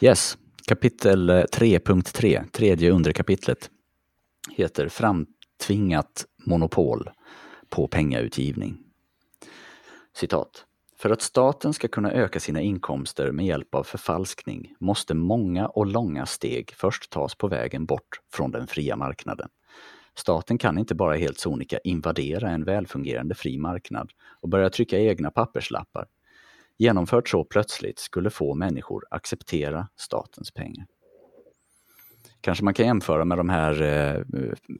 [0.00, 3.70] Yes, kapitel eh, 3.3, tredje underkapitlet,
[4.56, 7.10] heter Framtvingat monopol
[7.68, 8.78] på pengautgivning.
[10.16, 10.64] Citat.
[10.98, 15.86] För att staten ska kunna öka sina inkomster med hjälp av förfalskning måste många och
[15.86, 19.48] långa steg först tas på vägen bort från den fria marknaden.
[20.14, 25.30] Staten kan inte bara helt sonika invadera en välfungerande fri marknad och börja trycka egna
[25.30, 26.06] papperslappar.
[26.78, 30.86] Genomfört så plötsligt skulle få människor acceptera statens pengar.
[32.40, 34.22] Kanske man kan jämföra med de här eh,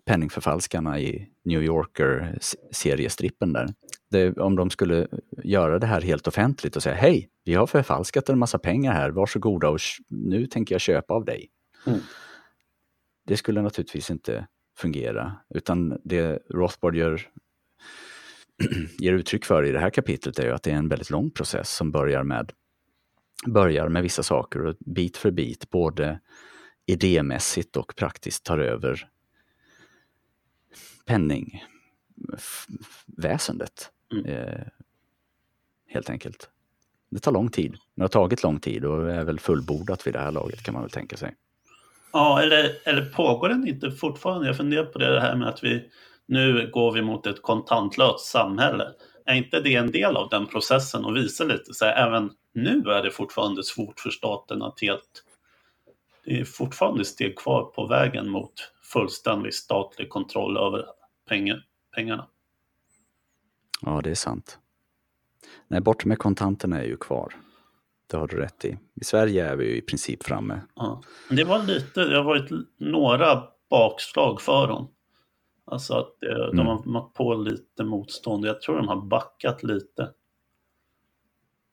[0.05, 3.69] penningförfalskarna i New Yorker-seriestrippen där.
[4.11, 5.09] Det, om de skulle
[5.45, 9.11] göra det här helt offentligt och säga hej, vi har förfalskat en massa pengar här,
[9.11, 9.79] varsågoda och
[10.09, 11.49] nu tänker jag köpa av dig.
[11.87, 11.99] Mm.
[13.27, 14.47] Det skulle naturligtvis inte
[14.79, 17.23] fungera, utan det Rothbard gör,
[18.99, 21.31] ger uttryck för i det här kapitlet är ju att det är en väldigt lång
[21.31, 22.53] process som börjar med,
[23.47, 26.21] börjar med vissa saker och bit för bit både
[26.87, 29.09] idémässigt och praktiskt tar över
[31.07, 33.91] penningväsendet.
[34.13, 34.27] Mm.
[34.27, 34.67] Eh,
[35.89, 36.51] helt enkelt.
[37.11, 37.77] Det tar lång tid.
[37.95, 40.83] Det har tagit lång tid och är väl fullbordat vid det här laget kan man
[40.83, 41.35] väl tänka sig.
[42.13, 44.47] Ja, eller, eller pågår den inte fortfarande?
[44.47, 45.91] Jag funderar på det, det här med att vi
[46.27, 48.93] nu går vi mot ett kontantlöst samhälle.
[49.25, 52.83] Är inte det en del av den processen och visar lite så här, även nu
[52.91, 55.23] är det fortfarande svårt för staten att helt
[56.27, 60.85] det är fortfarande steg kvar på vägen mot fullständig statlig kontroll över
[61.29, 62.27] pengar, pengarna.
[63.83, 64.59] Ja, det är sant.
[65.69, 67.35] Nej, bort med kontanterna är ju kvar.
[68.07, 68.79] Det har du rätt i.
[68.95, 70.61] I Sverige är vi ju i princip framme.
[70.75, 71.03] Ja.
[71.31, 74.89] Det var lite, det har varit några bakslag för dem.
[75.71, 76.67] Alltså att eh, de Mm.
[76.67, 78.47] har mött på lite motstånd.
[78.47, 80.11] Jag tror de har backat lite.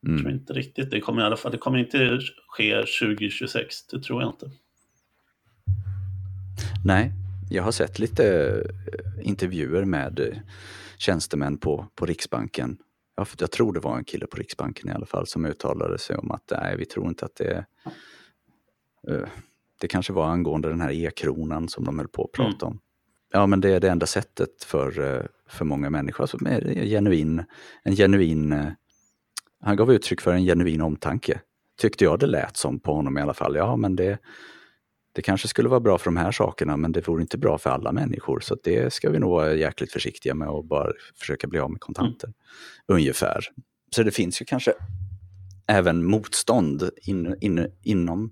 [0.01, 0.31] Jag tror Mm.
[0.39, 1.51] inte riktigt det kommer i alla fall.
[1.51, 3.87] Det kommer inte ske 2026.
[3.87, 4.51] Det tror jag inte.
[6.85, 7.11] Nej,
[7.49, 10.37] jag har sett lite eh, intervjuer med eh,
[10.97, 12.77] tjänstemän på, på Riksbanken.
[13.15, 15.97] Ja, för jag tror det var en kille på Riksbanken i alla fall som uttalade
[15.97, 17.65] sig om att nej, vi tror inte att det
[19.09, 19.27] eh,
[19.81, 22.79] Det kanske var angående den här e-kronan som de höll på att prata om.
[23.35, 26.23] Ja, men det är det enda sättet för, eh, för många människor.
[26.23, 26.37] Alltså,
[26.75, 27.43] genuin,
[27.83, 28.67] en genuin eh,
[29.59, 31.41] han gav uttryck för en genuin omtanke.
[31.81, 33.55] Tyckte jag det lät som på honom i alla fall.
[33.55, 34.17] Ja, men det,
[35.15, 37.69] det kanske skulle vara bra för de här sakerna, men det vore inte bra för
[37.69, 38.39] alla människor.
[38.39, 41.79] Så det ska vi nog vara jäkligt försiktiga med och bara försöka bli av med
[41.79, 42.33] kontanter.
[42.87, 43.45] Ungefär.
[43.95, 44.73] Så det finns ju kanske
[45.67, 48.31] även motstånd in, in, inom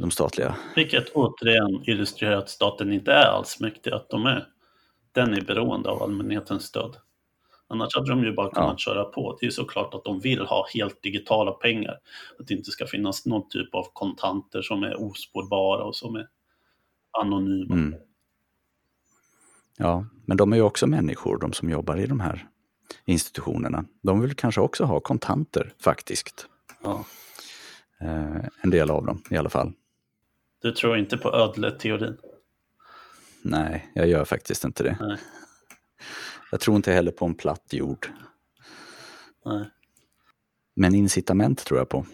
[0.00, 0.56] de statliga.
[0.76, 3.90] Vilket återigen illustrerar att staten inte är allsmäktig.
[3.92, 4.46] Att de är,
[5.12, 6.96] den är beroende av allmänhetens stöd.
[7.68, 8.76] Annars hade de ju bara kunnat Ja.
[8.76, 9.38] köra på.
[9.40, 11.98] Det är såklart att de vill ha helt digitala pengar.
[12.38, 16.26] Att det inte ska finnas någon typ av kontanter som är ospårbara och som är
[17.20, 17.74] anonyma.
[17.74, 17.94] Mm.
[19.78, 22.46] Ja, men de är ju också människor, de som jobbar i de här
[23.04, 23.84] institutionerna.
[24.02, 26.46] De vill kanske också ha kontanter faktiskt.
[26.82, 27.04] Ja.
[28.00, 29.72] Eh, en del av dem i alla fall.
[30.62, 32.16] Du tror inte på ödleteorin?
[33.42, 34.96] Nej, jag gör faktiskt inte det.
[35.00, 35.18] Nej.
[36.52, 38.06] Jag tror inte heller på en platt jord.
[39.44, 39.64] Nej.
[40.74, 42.06] Men incitament tror jag på.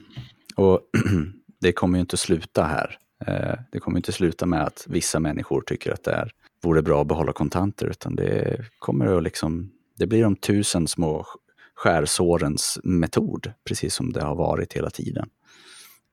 [0.57, 0.81] Och
[1.61, 2.99] det kommer ju inte sluta här.
[3.27, 6.31] Eh, Det kommer inte sluta med att vissa människor tycker att det är,
[6.63, 11.27] vore bra att behålla kontanter, utan det kommer att liksom, det blir de tusen små
[11.75, 15.29] skärsårens metod, precis som det har varit hela tiden.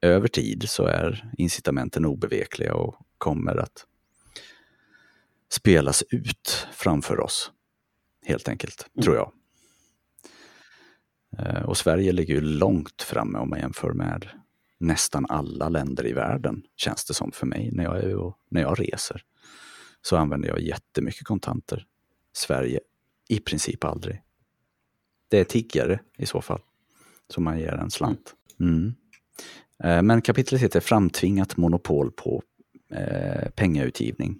[0.03, 3.85] Över tid så är incitamenten obevekliga och kommer att
[5.49, 7.51] spelas ut framför oss,
[8.25, 9.03] helt enkelt, Mm.
[9.03, 9.31] tror jag.
[11.37, 14.29] Eh, Och Sverige ligger ju långt framme om man jämför med
[14.79, 17.69] nästan alla länder i världen, känns det som för mig.
[17.71, 19.23] När jag, är och, när jag reser
[20.01, 21.85] så använder jag jättemycket kontanter.
[22.33, 22.79] Sverige
[23.29, 24.21] i princip aldrig.
[25.27, 26.61] Det är tiggare i så fall,
[27.29, 28.35] som man ger en slant.
[28.59, 28.93] Mm.
[29.83, 32.43] Eh, men kapitlet heter Framtvingat monopol på
[32.93, 34.39] eh, pengautgivning.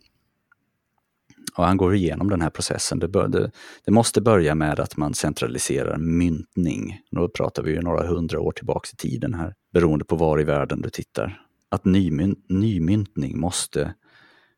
[1.55, 2.99] Och han går igenom den här processen.
[2.99, 3.51] Det, bör, det,
[3.85, 6.99] det måste börja med att man centraliserar myntning.
[7.11, 10.43] Då pratar vi ju några hundra år tillbaks i tiden här, beroende på var i
[10.43, 11.41] världen du tittar.
[11.69, 13.93] Att nymynt, nymyntning måste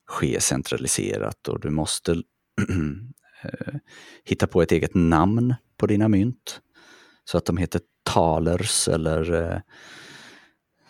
[0.08, 2.12] ske centraliserat och du måste
[3.44, 3.76] eh,
[4.24, 6.62] hitta på ett eget namn på dina mynt.
[7.26, 9.60] Så att de heter talers eller eh,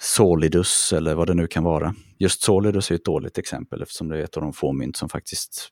[0.05, 1.95] solidus eller vad det nu kan vara.
[2.17, 5.09] Just solidus är ett dåligt exempel eftersom det är ett av de få mynt som
[5.09, 5.69] faktiskt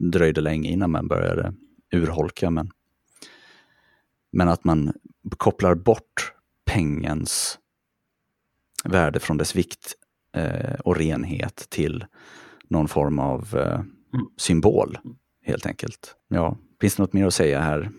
[0.00, 1.54] dröjde länge innan man började
[1.92, 2.50] urholka.
[2.50, 2.70] Men,
[4.32, 4.92] men att man
[5.36, 6.32] kopplar bort
[6.64, 7.58] pengens
[8.84, 9.94] värde från dess vikt
[10.36, 12.04] eh, och renhet till
[12.68, 13.80] någon form av eh,
[14.14, 14.26] Mm.
[14.36, 14.98] symbol,
[15.44, 16.16] helt enkelt.
[16.28, 17.90] Ja, finns det något mer att säga här?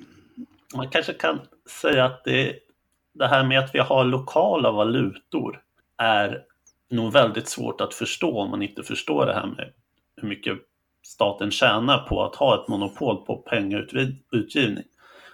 [0.76, 1.40] Man kanske kan
[1.82, 2.56] säga att det,
[3.14, 5.62] det här med att vi har lokala valutor
[5.98, 6.44] är
[6.90, 9.74] nog väldigt svårt att förstå om man inte förstår det här med
[10.22, 10.58] hur mycket
[11.06, 14.84] staten tjänar på att ha ett monopol på pengautgivning.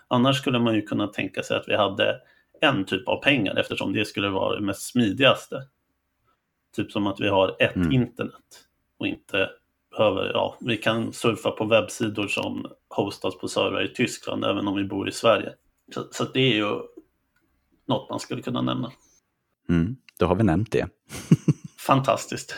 [0.08, 2.22] Annars skulle man ju kunna tänka sig att vi hade
[2.62, 5.62] en typ av pengar eftersom det skulle vara det mest smidigaste.
[6.76, 7.92] Typ som att vi har ett Mm.
[7.92, 8.65] internet
[9.00, 9.50] och inte
[9.98, 14.76] behöver, ja, vi kan surfa på webbsidor som hostas på servrar i Tyskland även om
[14.76, 15.54] vi bor i Sverige.
[15.94, 16.80] Så, så det är ju
[17.89, 18.91] något man skulle kunna nämna.
[19.69, 20.88] Mm, då har vi nämnt det.
[21.78, 22.56] Fantastiskt.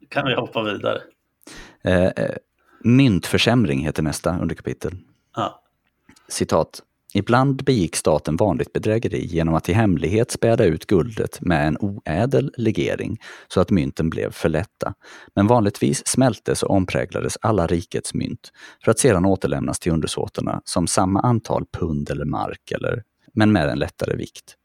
[0.00, 1.00] Då kan vi hoppa vidare.
[1.84, 2.36] Eh, eh,
[2.84, 4.96] myntförsämring heter nästa underkapitel.
[5.36, 5.62] Ja.
[6.28, 6.82] Citat.
[7.14, 12.52] Ibland begick staten vanligt bedrägeri genom att i hemlighet späda ut guldet med en oädel
[12.56, 14.94] legering så att mynten blev för lätta.
[15.34, 18.52] Men vanligtvis smältes och ompräglades alla rikets mynt
[18.84, 23.02] för att sedan återlämnas till undersåtarna som samma antal pund eller mark, eller,
[23.34, 24.56] men med en lättare vikt.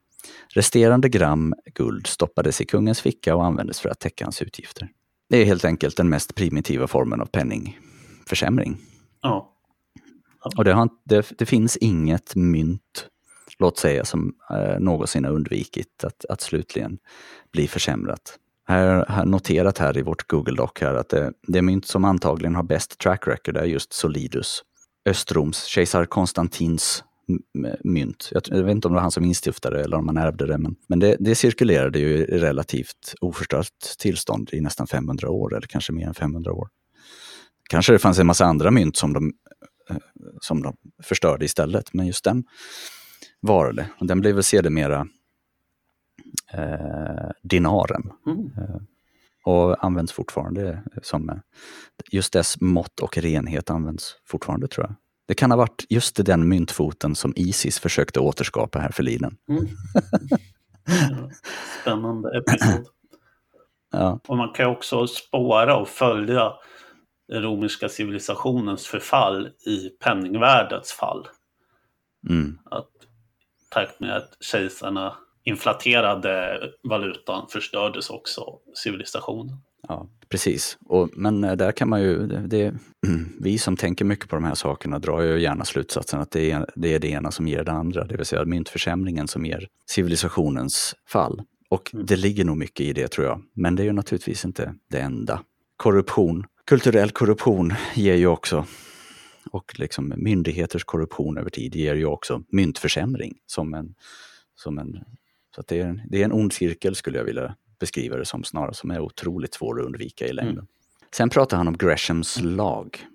[0.54, 4.90] Resterande gram guld stoppades i kungens ficka och användes för att täcka hans utgifter.
[5.30, 8.78] Det är helt enkelt den mest primitiva formen av penningförsämring.
[9.22, 9.52] ja.
[10.58, 13.08] Och det, har, det, det finns inget mynt,
[13.60, 16.98] låt säga, som eh, någonsin har undvikit att, att slutligen
[17.52, 18.40] bli försämrat.
[18.68, 22.56] Här har noterat här i vårt Google Doc här att det, det mynt som antagligen
[22.56, 24.64] har bäst track record är just Solidus.
[25.06, 27.04] Östroms, kejsar Konstantins
[27.84, 28.30] mynt.
[28.32, 30.58] Jag, vet inte om det var han som instiftade det eller om han ärvde det,
[30.58, 35.68] men, men det, det cirkulerade ju i relativt oförstört tillstånd i nästan 500 år, eller
[35.68, 36.68] kanske mer än 500 år.
[37.70, 39.34] Kanske det fanns en massa andra mynt som de
[39.90, 39.98] eh,
[40.42, 41.94] som de förstörde istället.
[41.94, 42.44] Men just den
[43.42, 43.90] varade.
[44.00, 45.08] Och den blev väl sedermera
[46.54, 48.12] eh, dinaren.
[48.28, 48.52] Mm.
[49.46, 51.36] Och används fortfarande som, eh,
[52.12, 54.96] just dess mått och renhet används fortfarande tror jag.
[55.28, 59.38] Det kan ha varit just den myntfoten som Isis försökte återskapa här förliden.
[59.50, 59.68] Mm.
[60.86, 61.30] Ja.
[61.82, 62.86] Spännande episod.
[63.92, 66.54] Ja, Och man kan också spåra och följa
[67.28, 71.28] den romerska civilisationens förfall i penningvärdets fall.
[72.30, 72.90] mm, Att
[73.70, 78.42] takt med att kejsarna inflaterade valutan förstördes också
[78.76, 79.58] civilisationen.
[79.88, 80.78] Ja precis.
[80.86, 82.74] Och, men eh, där kan man ju, det, det,
[83.40, 86.66] vi som tänker mycket på de här sakerna drar ju gärna slutsatsen att det är,
[86.76, 90.96] det är det ena som ger det andra, det vill säga myntförsämringen som ger civilisationens
[91.08, 91.42] fall.
[91.70, 92.06] Och Mm.
[92.06, 95.00] det ligger nog mycket i det tror jag, men det är ju naturligtvis inte det
[95.00, 95.42] enda.
[95.78, 98.66] Korruption, kulturell korruption ger ju också,
[99.52, 103.96] och liksom myndigheters korruption över tid ger ju också myntförsämring som en,
[104.56, 105.00] som en
[105.56, 108.44] så det, är, en- det är en ond cirkel skulle jag vilja beskriva det som
[108.44, 110.68] snarare, som är otroligt svår att undvika i längden.
[111.12, 113.06] Sen pratar han om Greshams lag.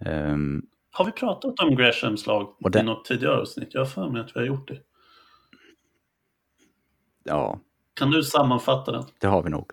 [0.00, 3.68] Ehm, Har vi pratat om Greshams lag i något tidigare avsnitt?
[3.72, 4.80] Jag har för mig att vi har gjort det.
[7.24, 7.60] ja,
[7.94, 9.04] Kan du sammanfatta den?
[9.20, 9.70] det har vi nog.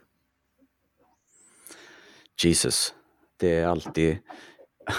[2.43, 2.93] Jesus,
[3.38, 4.17] det är alltid,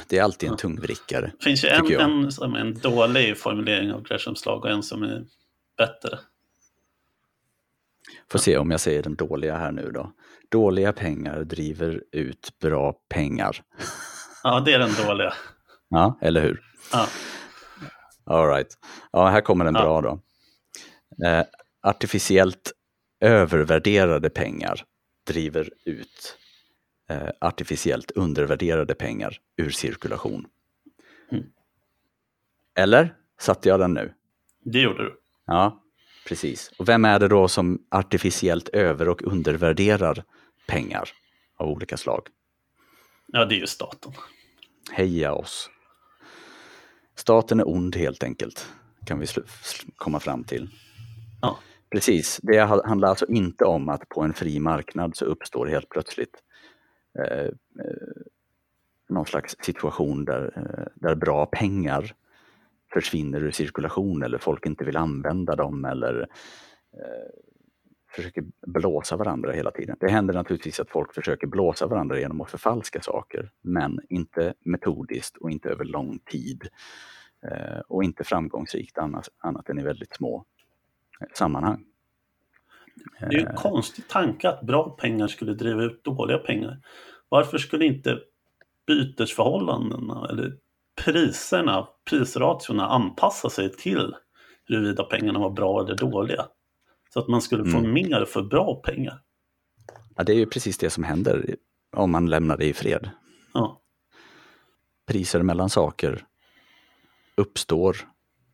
[0.08, 1.32] det är alltid en tungvrickare.
[1.38, 4.82] Det finns ju en, en som är en dålig formulering av Greshams lag och en
[4.82, 5.24] som är
[5.76, 6.18] bättre.
[8.30, 10.12] Får se om jag säger den dåliga här nu då.
[10.50, 13.62] Dåliga pengar driver ut bra pengar.
[14.42, 15.32] Ja, det är den dåliga.
[15.88, 16.60] Ja, eller hur?
[16.92, 17.06] Ja.
[18.24, 18.78] All right.
[19.12, 19.80] Ja, här kommer en Ja.
[19.82, 20.20] bra då.
[21.26, 21.44] Eh,
[21.82, 22.72] artificiellt
[23.20, 24.84] övervärderade pengar
[25.26, 26.38] driver ut
[27.10, 30.46] eh, artificiellt undervärderade pengar ur cirkulation.
[31.32, 31.44] Mm.
[32.74, 33.14] Eller?
[33.40, 34.12] Satte jag den nu?
[34.64, 35.20] Det gjorde du.
[35.46, 35.81] Ja,
[36.28, 36.70] precis.
[36.78, 40.24] Och vem är det då som artificiellt över och undervärderar
[40.66, 41.08] pengar
[41.56, 42.28] av olika slag?
[43.26, 44.12] Ja, det är ju staten.
[44.92, 45.70] Heja oss!
[47.14, 48.66] Staten är ond helt enkelt,
[49.06, 49.26] kan vi
[49.96, 50.68] komma fram till.
[51.42, 51.58] Ja.
[51.90, 55.88] Precis, det ha- handlar alltså inte om att på en fri marknad så uppstår helt
[55.88, 56.42] plötsligt
[57.18, 57.52] eh, eh,
[59.08, 62.14] någon slags situation där, eh, där bra pengar
[62.92, 66.20] försvinner ur cirkulation eller folk inte vill använda dem eller
[66.92, 67.30] eh,
[68.14, 69.96] försöker blåsa varandra hela tiden.
[70.00, 75.36] Det händer naturligtvis att folk försöker blåsa varandra genom att förfalska saker, men inte metodiskt
[75.36, 76.68] och inte över lång tid.
[77.46, 80.44] Eh, och inte framgångsrikt annat, annat än i väldigt små
[81.20, 81.84] eh, sammanhang.
[83.20, 86.78] Det är ju en konstig tanke att bra pengar skulle driva ut dåliga pengar.
[87.28, 88.18] Varför skulle inte
[88.86, 90.58] bytesförhållandena eller
[90.94, 94.14] priserna, prisratiorna anpassa sig till
[94.66, 96.46] hur huruvida pengarna var bra eller dåliga.
[97.12, 97.92] Så att man skulle få Mm.
[97.92, 99.20] mer för bra pengar.
[100.16, 101.56] Ja, det är ju precis det som händer
[101.96, 103.10] om man lämnar det i fred.
[103.54, 103.80] Ja,
[105.06, 106.24] Priser mellan saker
[107.34, 107.96] uppstår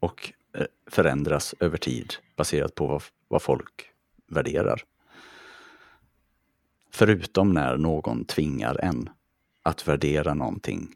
[0.01, 3.91] och eh, förändras över tid baserat på vad, vad folk
[4.27, 4.83] värderar.
[6.91, 9.11] Förutom när någon tvingar en
[9.63, 10.95] att värdera någonting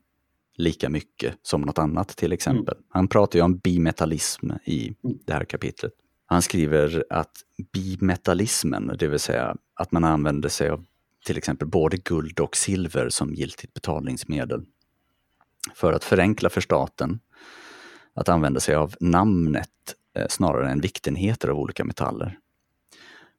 [0.56, 2.76] lika mycket som något annat till exempel.
[2.88, 4.94] Han pratar ju om bimetallism i
[5.26, 5.92] det här kapitlet.
[6.26, 7.32] Han skriver att
[7.72, 10.84] bimetallismen, det vill säga att man använder sig av
[11.26, 14.64] till exempel både guld och silver som giltigt betalningsmedel
[15.74, 17.20] för att förenkla för staten
[18.14, 19.68] att använda sig av namnet
[20.16, 22.38] eh, snarare än viktenheter av olika metaller.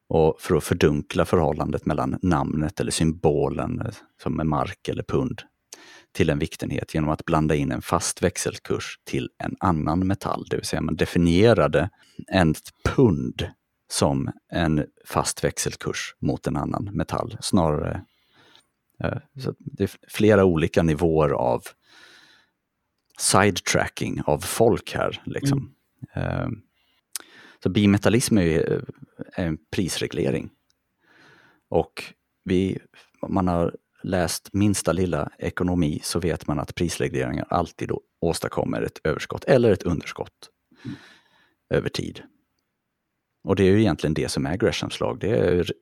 [0.08, 5.42] Och för att fördunkla förhållandet mellan namnet eller symbolen, eh, som är mark eller pund,
[6.14, 10.46] till en viktenhet genom att blanda in en fast växelkurs till en annan metall.
[10.50, 11.90] Det vill säga man definierade
[12.26, 12.54] en
[12.84, 13.48] pund
[13.92, 17.36] som en fast växelkurs mot en annan metall.
[17.40, 18.04] Snarare
[19.04, 21.62] eh, så det är flera olika nivåer av
[23.18, 25.22] sidetracking av folk här.
[25.24, 25.74] Liksom.
[26.14, 26.48] Eh,
[27.62, 28.82] Så bimetallism är ju eh,
[29.36, 30.50] en prisreglering.
[31.70, 32.04] Och
[32.44, 32.78] vi,
[33.28, 39.00] man har läst minsta lilla ekonomi så vet man att prisregleringar alltid då åstadkommer ett
[39.04, 40.50] överskott eller ett underskott
[41.70, 42.22] över tid.
[43.44, 45.18] Och det är ju egentligen det som är Greshams lag.
[45.20, 45.72] Det är re-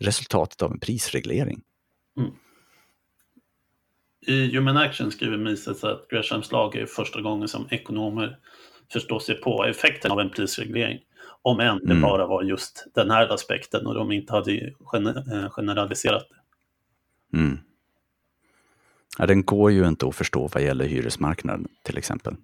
[0.00, 1.60] resultatet av en prisreglering.
[4.26, 8.38] I Human Action skriver Mises att Greshams lag är första gången som ekonomer
[8.92, 10.98] förstår sig på effekten av en prisreglering.
[11.42, 12.00] Om än det Mm.
[12.02, 14.52] bara var just den här aspekten och de inte hade
[15.32, 16.36] eh, generaliserat det.
[17.32, 17.58] Mm.
[19.18, 22.36] Ja, den går ju inte att förstå vad gäller hyresmarknaden till exempel.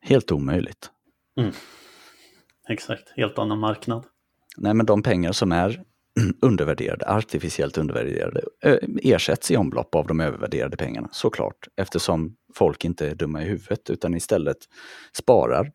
[0.00, 0.90] Helt omöjligt.
[2.68, 4.04] Exakt, helt annan marknad.
[4.56, 5.82] Nej, men de pengar som är
[6.40, 8.42] undervärderade, artificiellt undervärderade,
[9.02, 11.68] ersätts i omlopp av de övervärderade pengarna, såklart.
[11.76, 14.58] Eftersom folk inte är dumma i huvudet utan istället
[15.12, 15.72] sparar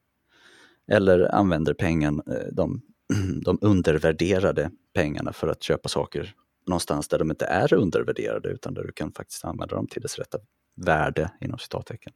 [0.92, 2.82] eller använder pengen, eh, de,
[3.46, 6.34] de undervärderade pengarna för att köpa saker
[6.68, 10.20] någonstans där de inte är undervärderade utan där du kan faktiskt använda dem till dess
[10.20, 10.38] rätta
[10.76, 12.14] värde inom citattecken.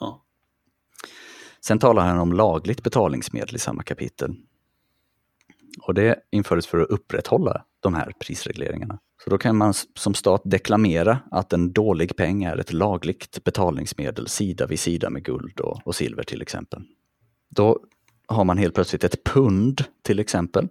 [0.00, 0.24] Ja.
[1.60, 4.36] Sen talar han om lagligt betalningsmedel i samma kapitel.
[5.82, 8.98] Och det infördes för att upprätthålla de här prisregleringarna.
[9.24, 14.28] Så då kan man som stat deklamera att en dålig peng är ett lagligt betalningsmedel
[14.28, 16.82] sida vid sida med guld och, och silver till exempel.
[17.48, 17.78] Då
[18.26, 20.68] har man helt plötsligt ett pund till exempel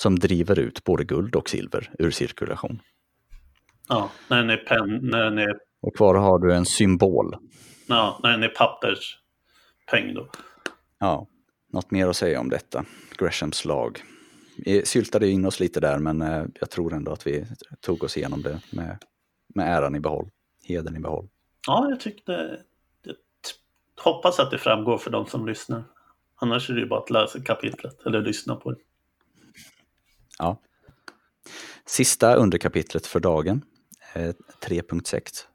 [0.00, 2.82] som driver ut både guld och silver ur cirkulation.
[3.88, 7.36] Ja, när den är, pen, när den är, Och kvar har du en symbol.
[7.86, 10.28] ja, när den är papperspeng då.
[10.98, 11.26] Ja,
[11.72, 12.84] något mer att säga om detta.
[13.18, 14.02] Greshams lag.
[14.56, 17.46] Vi syltade in oss lite där men eh, jag tror ändå att vi
[17.80, 18.98] tog oss igenom det med,
[19.54, 20.30] med äran i behåll,
[20.68, 21.28] hedern i behåll.
[21.66, 22.60] Ja, jag tyckte...
[23.96, 25.84] Jag hoppas att det framgår för de som lyssnar.
[26.36, 28.78] Annars är det ju bara att läsa kapitlet eller lyssna på det.
[30.40, 30.60] Ja.
[31.86, 33.64] Sista underkapitlet för dagen,
[34.14, 35.46] eh, 3.6.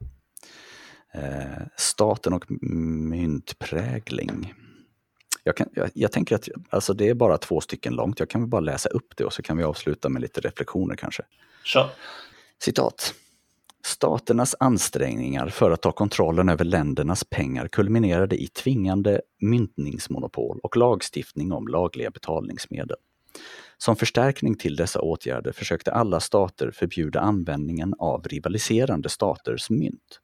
[1.14, 4.54] Eh, staten och myntprägling.
[5.42, 8.40] Jag, kan, jag, jag tänker att alltså det är bara två stycken långt, jag kan
[8.40, 11.22] väl bara läsa upp det och så kan vi avsluta med lite reflektioner kanske.
[11.64, 11.90] Kör.
[12.62, 13.14] Citat.
[13.84, 21.52] Staternas ansträngningar för att ta kontrollen över ländernas pengar kulminerade i tvingande myntningsmonopol och lagstiftning
[21.52, 22.96] om lagliga betalningsmedel.
[23.78, 30.20] Som förstärkning till dessa åtgärder försökte alla stater förbjuda användningen av rivaliserande staters mynt.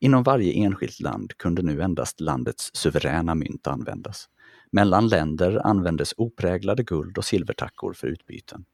[0.00, 4.28] Inom varje enskilt land kunde nu endast landets suveräna mynt användas.
[4.72, 8.64] Mellan länder användes opräglade guld och silvertackor för utbyten.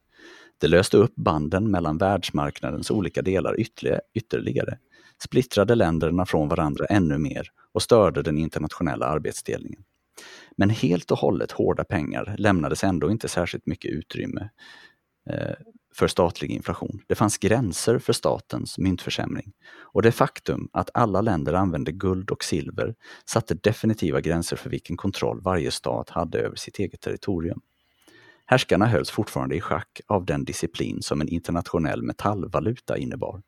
[0.59, 3.57] Det löste upp banden mellan världsmarknadens olika delar
[4.15, 4.79] ytterligare,
[5.25, 9.85] splittrade länderna från varandra ännu mer och störde den internationella arbetsdelningen.
[10.57, 14.49] Men helt och hållet hårda pengar lämnades ändå inte särskilt mycket utrymme
[15.31, 15.55] eh,
[15.95, 17.03] för statlig inflation.
[17.07, 22.45] Det fanns gränser för statens myntförsämring och det faktum att alla länder använde guld och
[22.45, 22.95] silver
[23.25, 27.61] satte definitiva gränser för vilken kontroll varje stat hade över sitt eget territorium.
[28.47, 33.43] Härskarna hölls fortfarande i schack av den disciplin som en internationell metallvaluta innebar.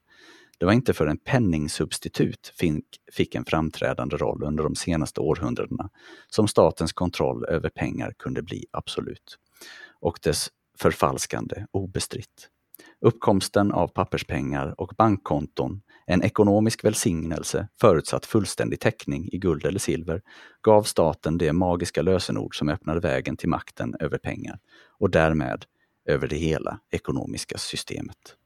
[0.58, 5.90] Det var inte för en penningsubstitut fick, fick en framträdande roll under de senaste århundradena
[6.28, 9.38] som statens kontroll över pengar kunde bli absolut
[10.00, 12.50] och dess förfalskande obestritt.
[13.00, 20.22] Uppkomsten av papperspengar och bankkonton En ekonomisk välsignelse, förutsatt fullständig täckning i guld eller silver,
[20.62, 24.58] gav staten det magiska lösenord som öppnade vägen till makten över pengar
[24.98, 25.64] och därmed
[26.04, 28.36] över det hela ekonomiska systemet.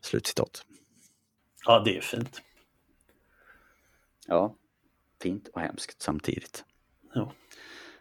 [0.00, 0.62] Slutcitat.
[1.66, 2.42] Ja, det är fint.
[4.26, 4.54] Ja,
[5.22, 6.64] fint och hemskt samtidigt.
[7.12, 7.32] Ja.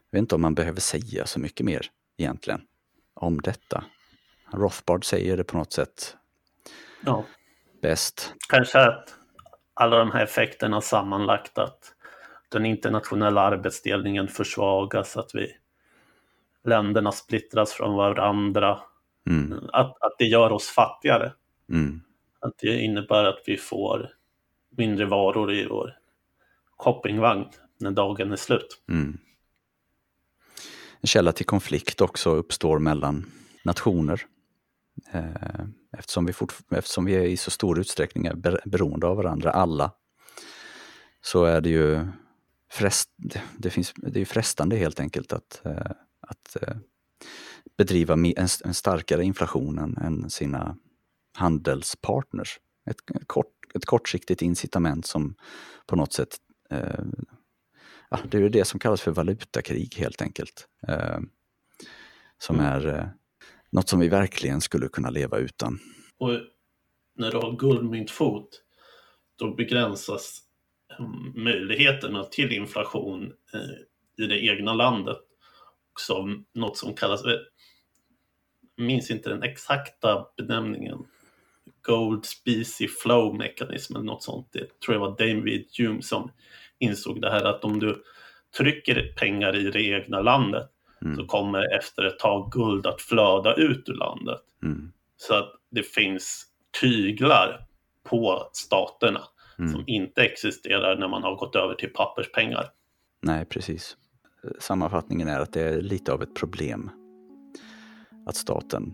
[0.10, 1.86] Jag vet inte om man behöver säga så mycket mer
[2.18, 2.62] egentligen
[3.14, 3.84] om detta.
[4.54, 6.18] Rothbard säger det på något sätt
[7.06, 7.26] ja.
[7.82, 8.34] bäst.
[8.50, 9.16] Kanske att
[9.74, 11.94] alla de här effekterna sammanlagt att
[12.50, 15.58] den internationella arbetsdelningen försvagas, att vi
[16.64, 18.82] länderna splittras från varandra,
[19.30, 21.34] Mm, att, att det gör oss fattigare.
[21.70, 22.02] mm,
[22.46, 24.10] att det innebär att vi får
[24.78, 25.98] mindre varor i vår
[26.78, 27.46] shoppingvagn
[27.80, 28.82] när dagen är slut.
[28.90, 29.18] mm.
[31.02, 33.32] En källa till konflikt också uppstår mellan
[33.64, 34.22] nationer.
[35.12, 35.66] Eh,
[35.98, 36.34] eftersom vi,
[36.72, 39.92] eftersom vi är i så stor utsträckning är beroende av varandra, alla,
[41.22, 42.08] så är det ju
[42.72, 43.10] frest,
[43.58, 45.92] det, finns, det är frestande helt enkelt att, eh,
[46.22, 46.76] att eh,
[47.78, 50.78] bedriva en, starkare inflation än sina
[51.36, 52.60] handelspartners.
[52.90, 55.36] Ett, kort, ett kortsiktigt incitament som
[55.88, 56.38] på något sätt
[56.70, 57.04] eh,
[58.10, 60.68] ja, det är det som kallas för valutakrig helt enkelt.
[60.88, 61.20] Eh,
[62.38, 62.66] som Mm.
[62.68, 63.08] är eh,
[63.72, 65.80] något som vi verkligen skulle kunna leva utan.
[66.18, 66.32] Och
[67.16, 68.62] när du har guldmyntfot,
[69.36, 70.42] då begränsas
[71.00, 75.18] eh, möjligheterna till inflation eh, i det egna landet.
[76.00, 77.40] Som något som kallas, jag
[78.86, 81.06] minns inte den exakta benämningen,
[81.86, 84.48] Gold Specie Flow Mechanism eller något sånt.
[84.52, 86.32] Det tror jag var David Hume som
[86.80, 88.04] insåg det här att om du
[88.58, 90.70] trycker pengar i det egna landet
[91.02, 91.18] Mm.
[91.18, 94.40] så kommer efter ett tag guld att flöda ut ur landet.
[94.64, 94.92] Mm.
[95.18, 96.46] Så att det finns
[96.82, 97.66] tyglar
[98.04, 99.22] på staterna
[99.60, 99.72] Mm.
[99.72, 102.70] som inte existerar när man har gått över till papperspengar.
[103.22, 103.98] Nej, precis.
[104.60, 106.90] Sammanfattningen är att det är lite av ett problem
[108.28, 108.94] att staten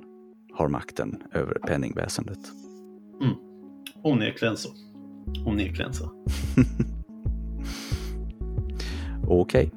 [0.53, 2.39] har makten över penningväsendet.
[4.03, 4.69] Onekligen så.
[5.45, 6.11] Onekligen så.
[9.28, 9.72] Okej.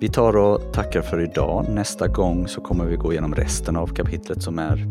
[0.00, 1.66] Vi tar och tackar för idag.
[1.68, 4.86] Nästa gång så kommer vi gå igenom resten av kapitlet som är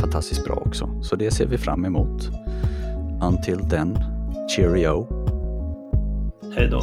[0.00, 1.02] fantastiskt bra också.
[1.02, 2.30] Så det ser vi fram emot.
[3.22, 3.98] Until then,
[4.56, 5.06] cheerio!
[6.56, 6.82] Hej då.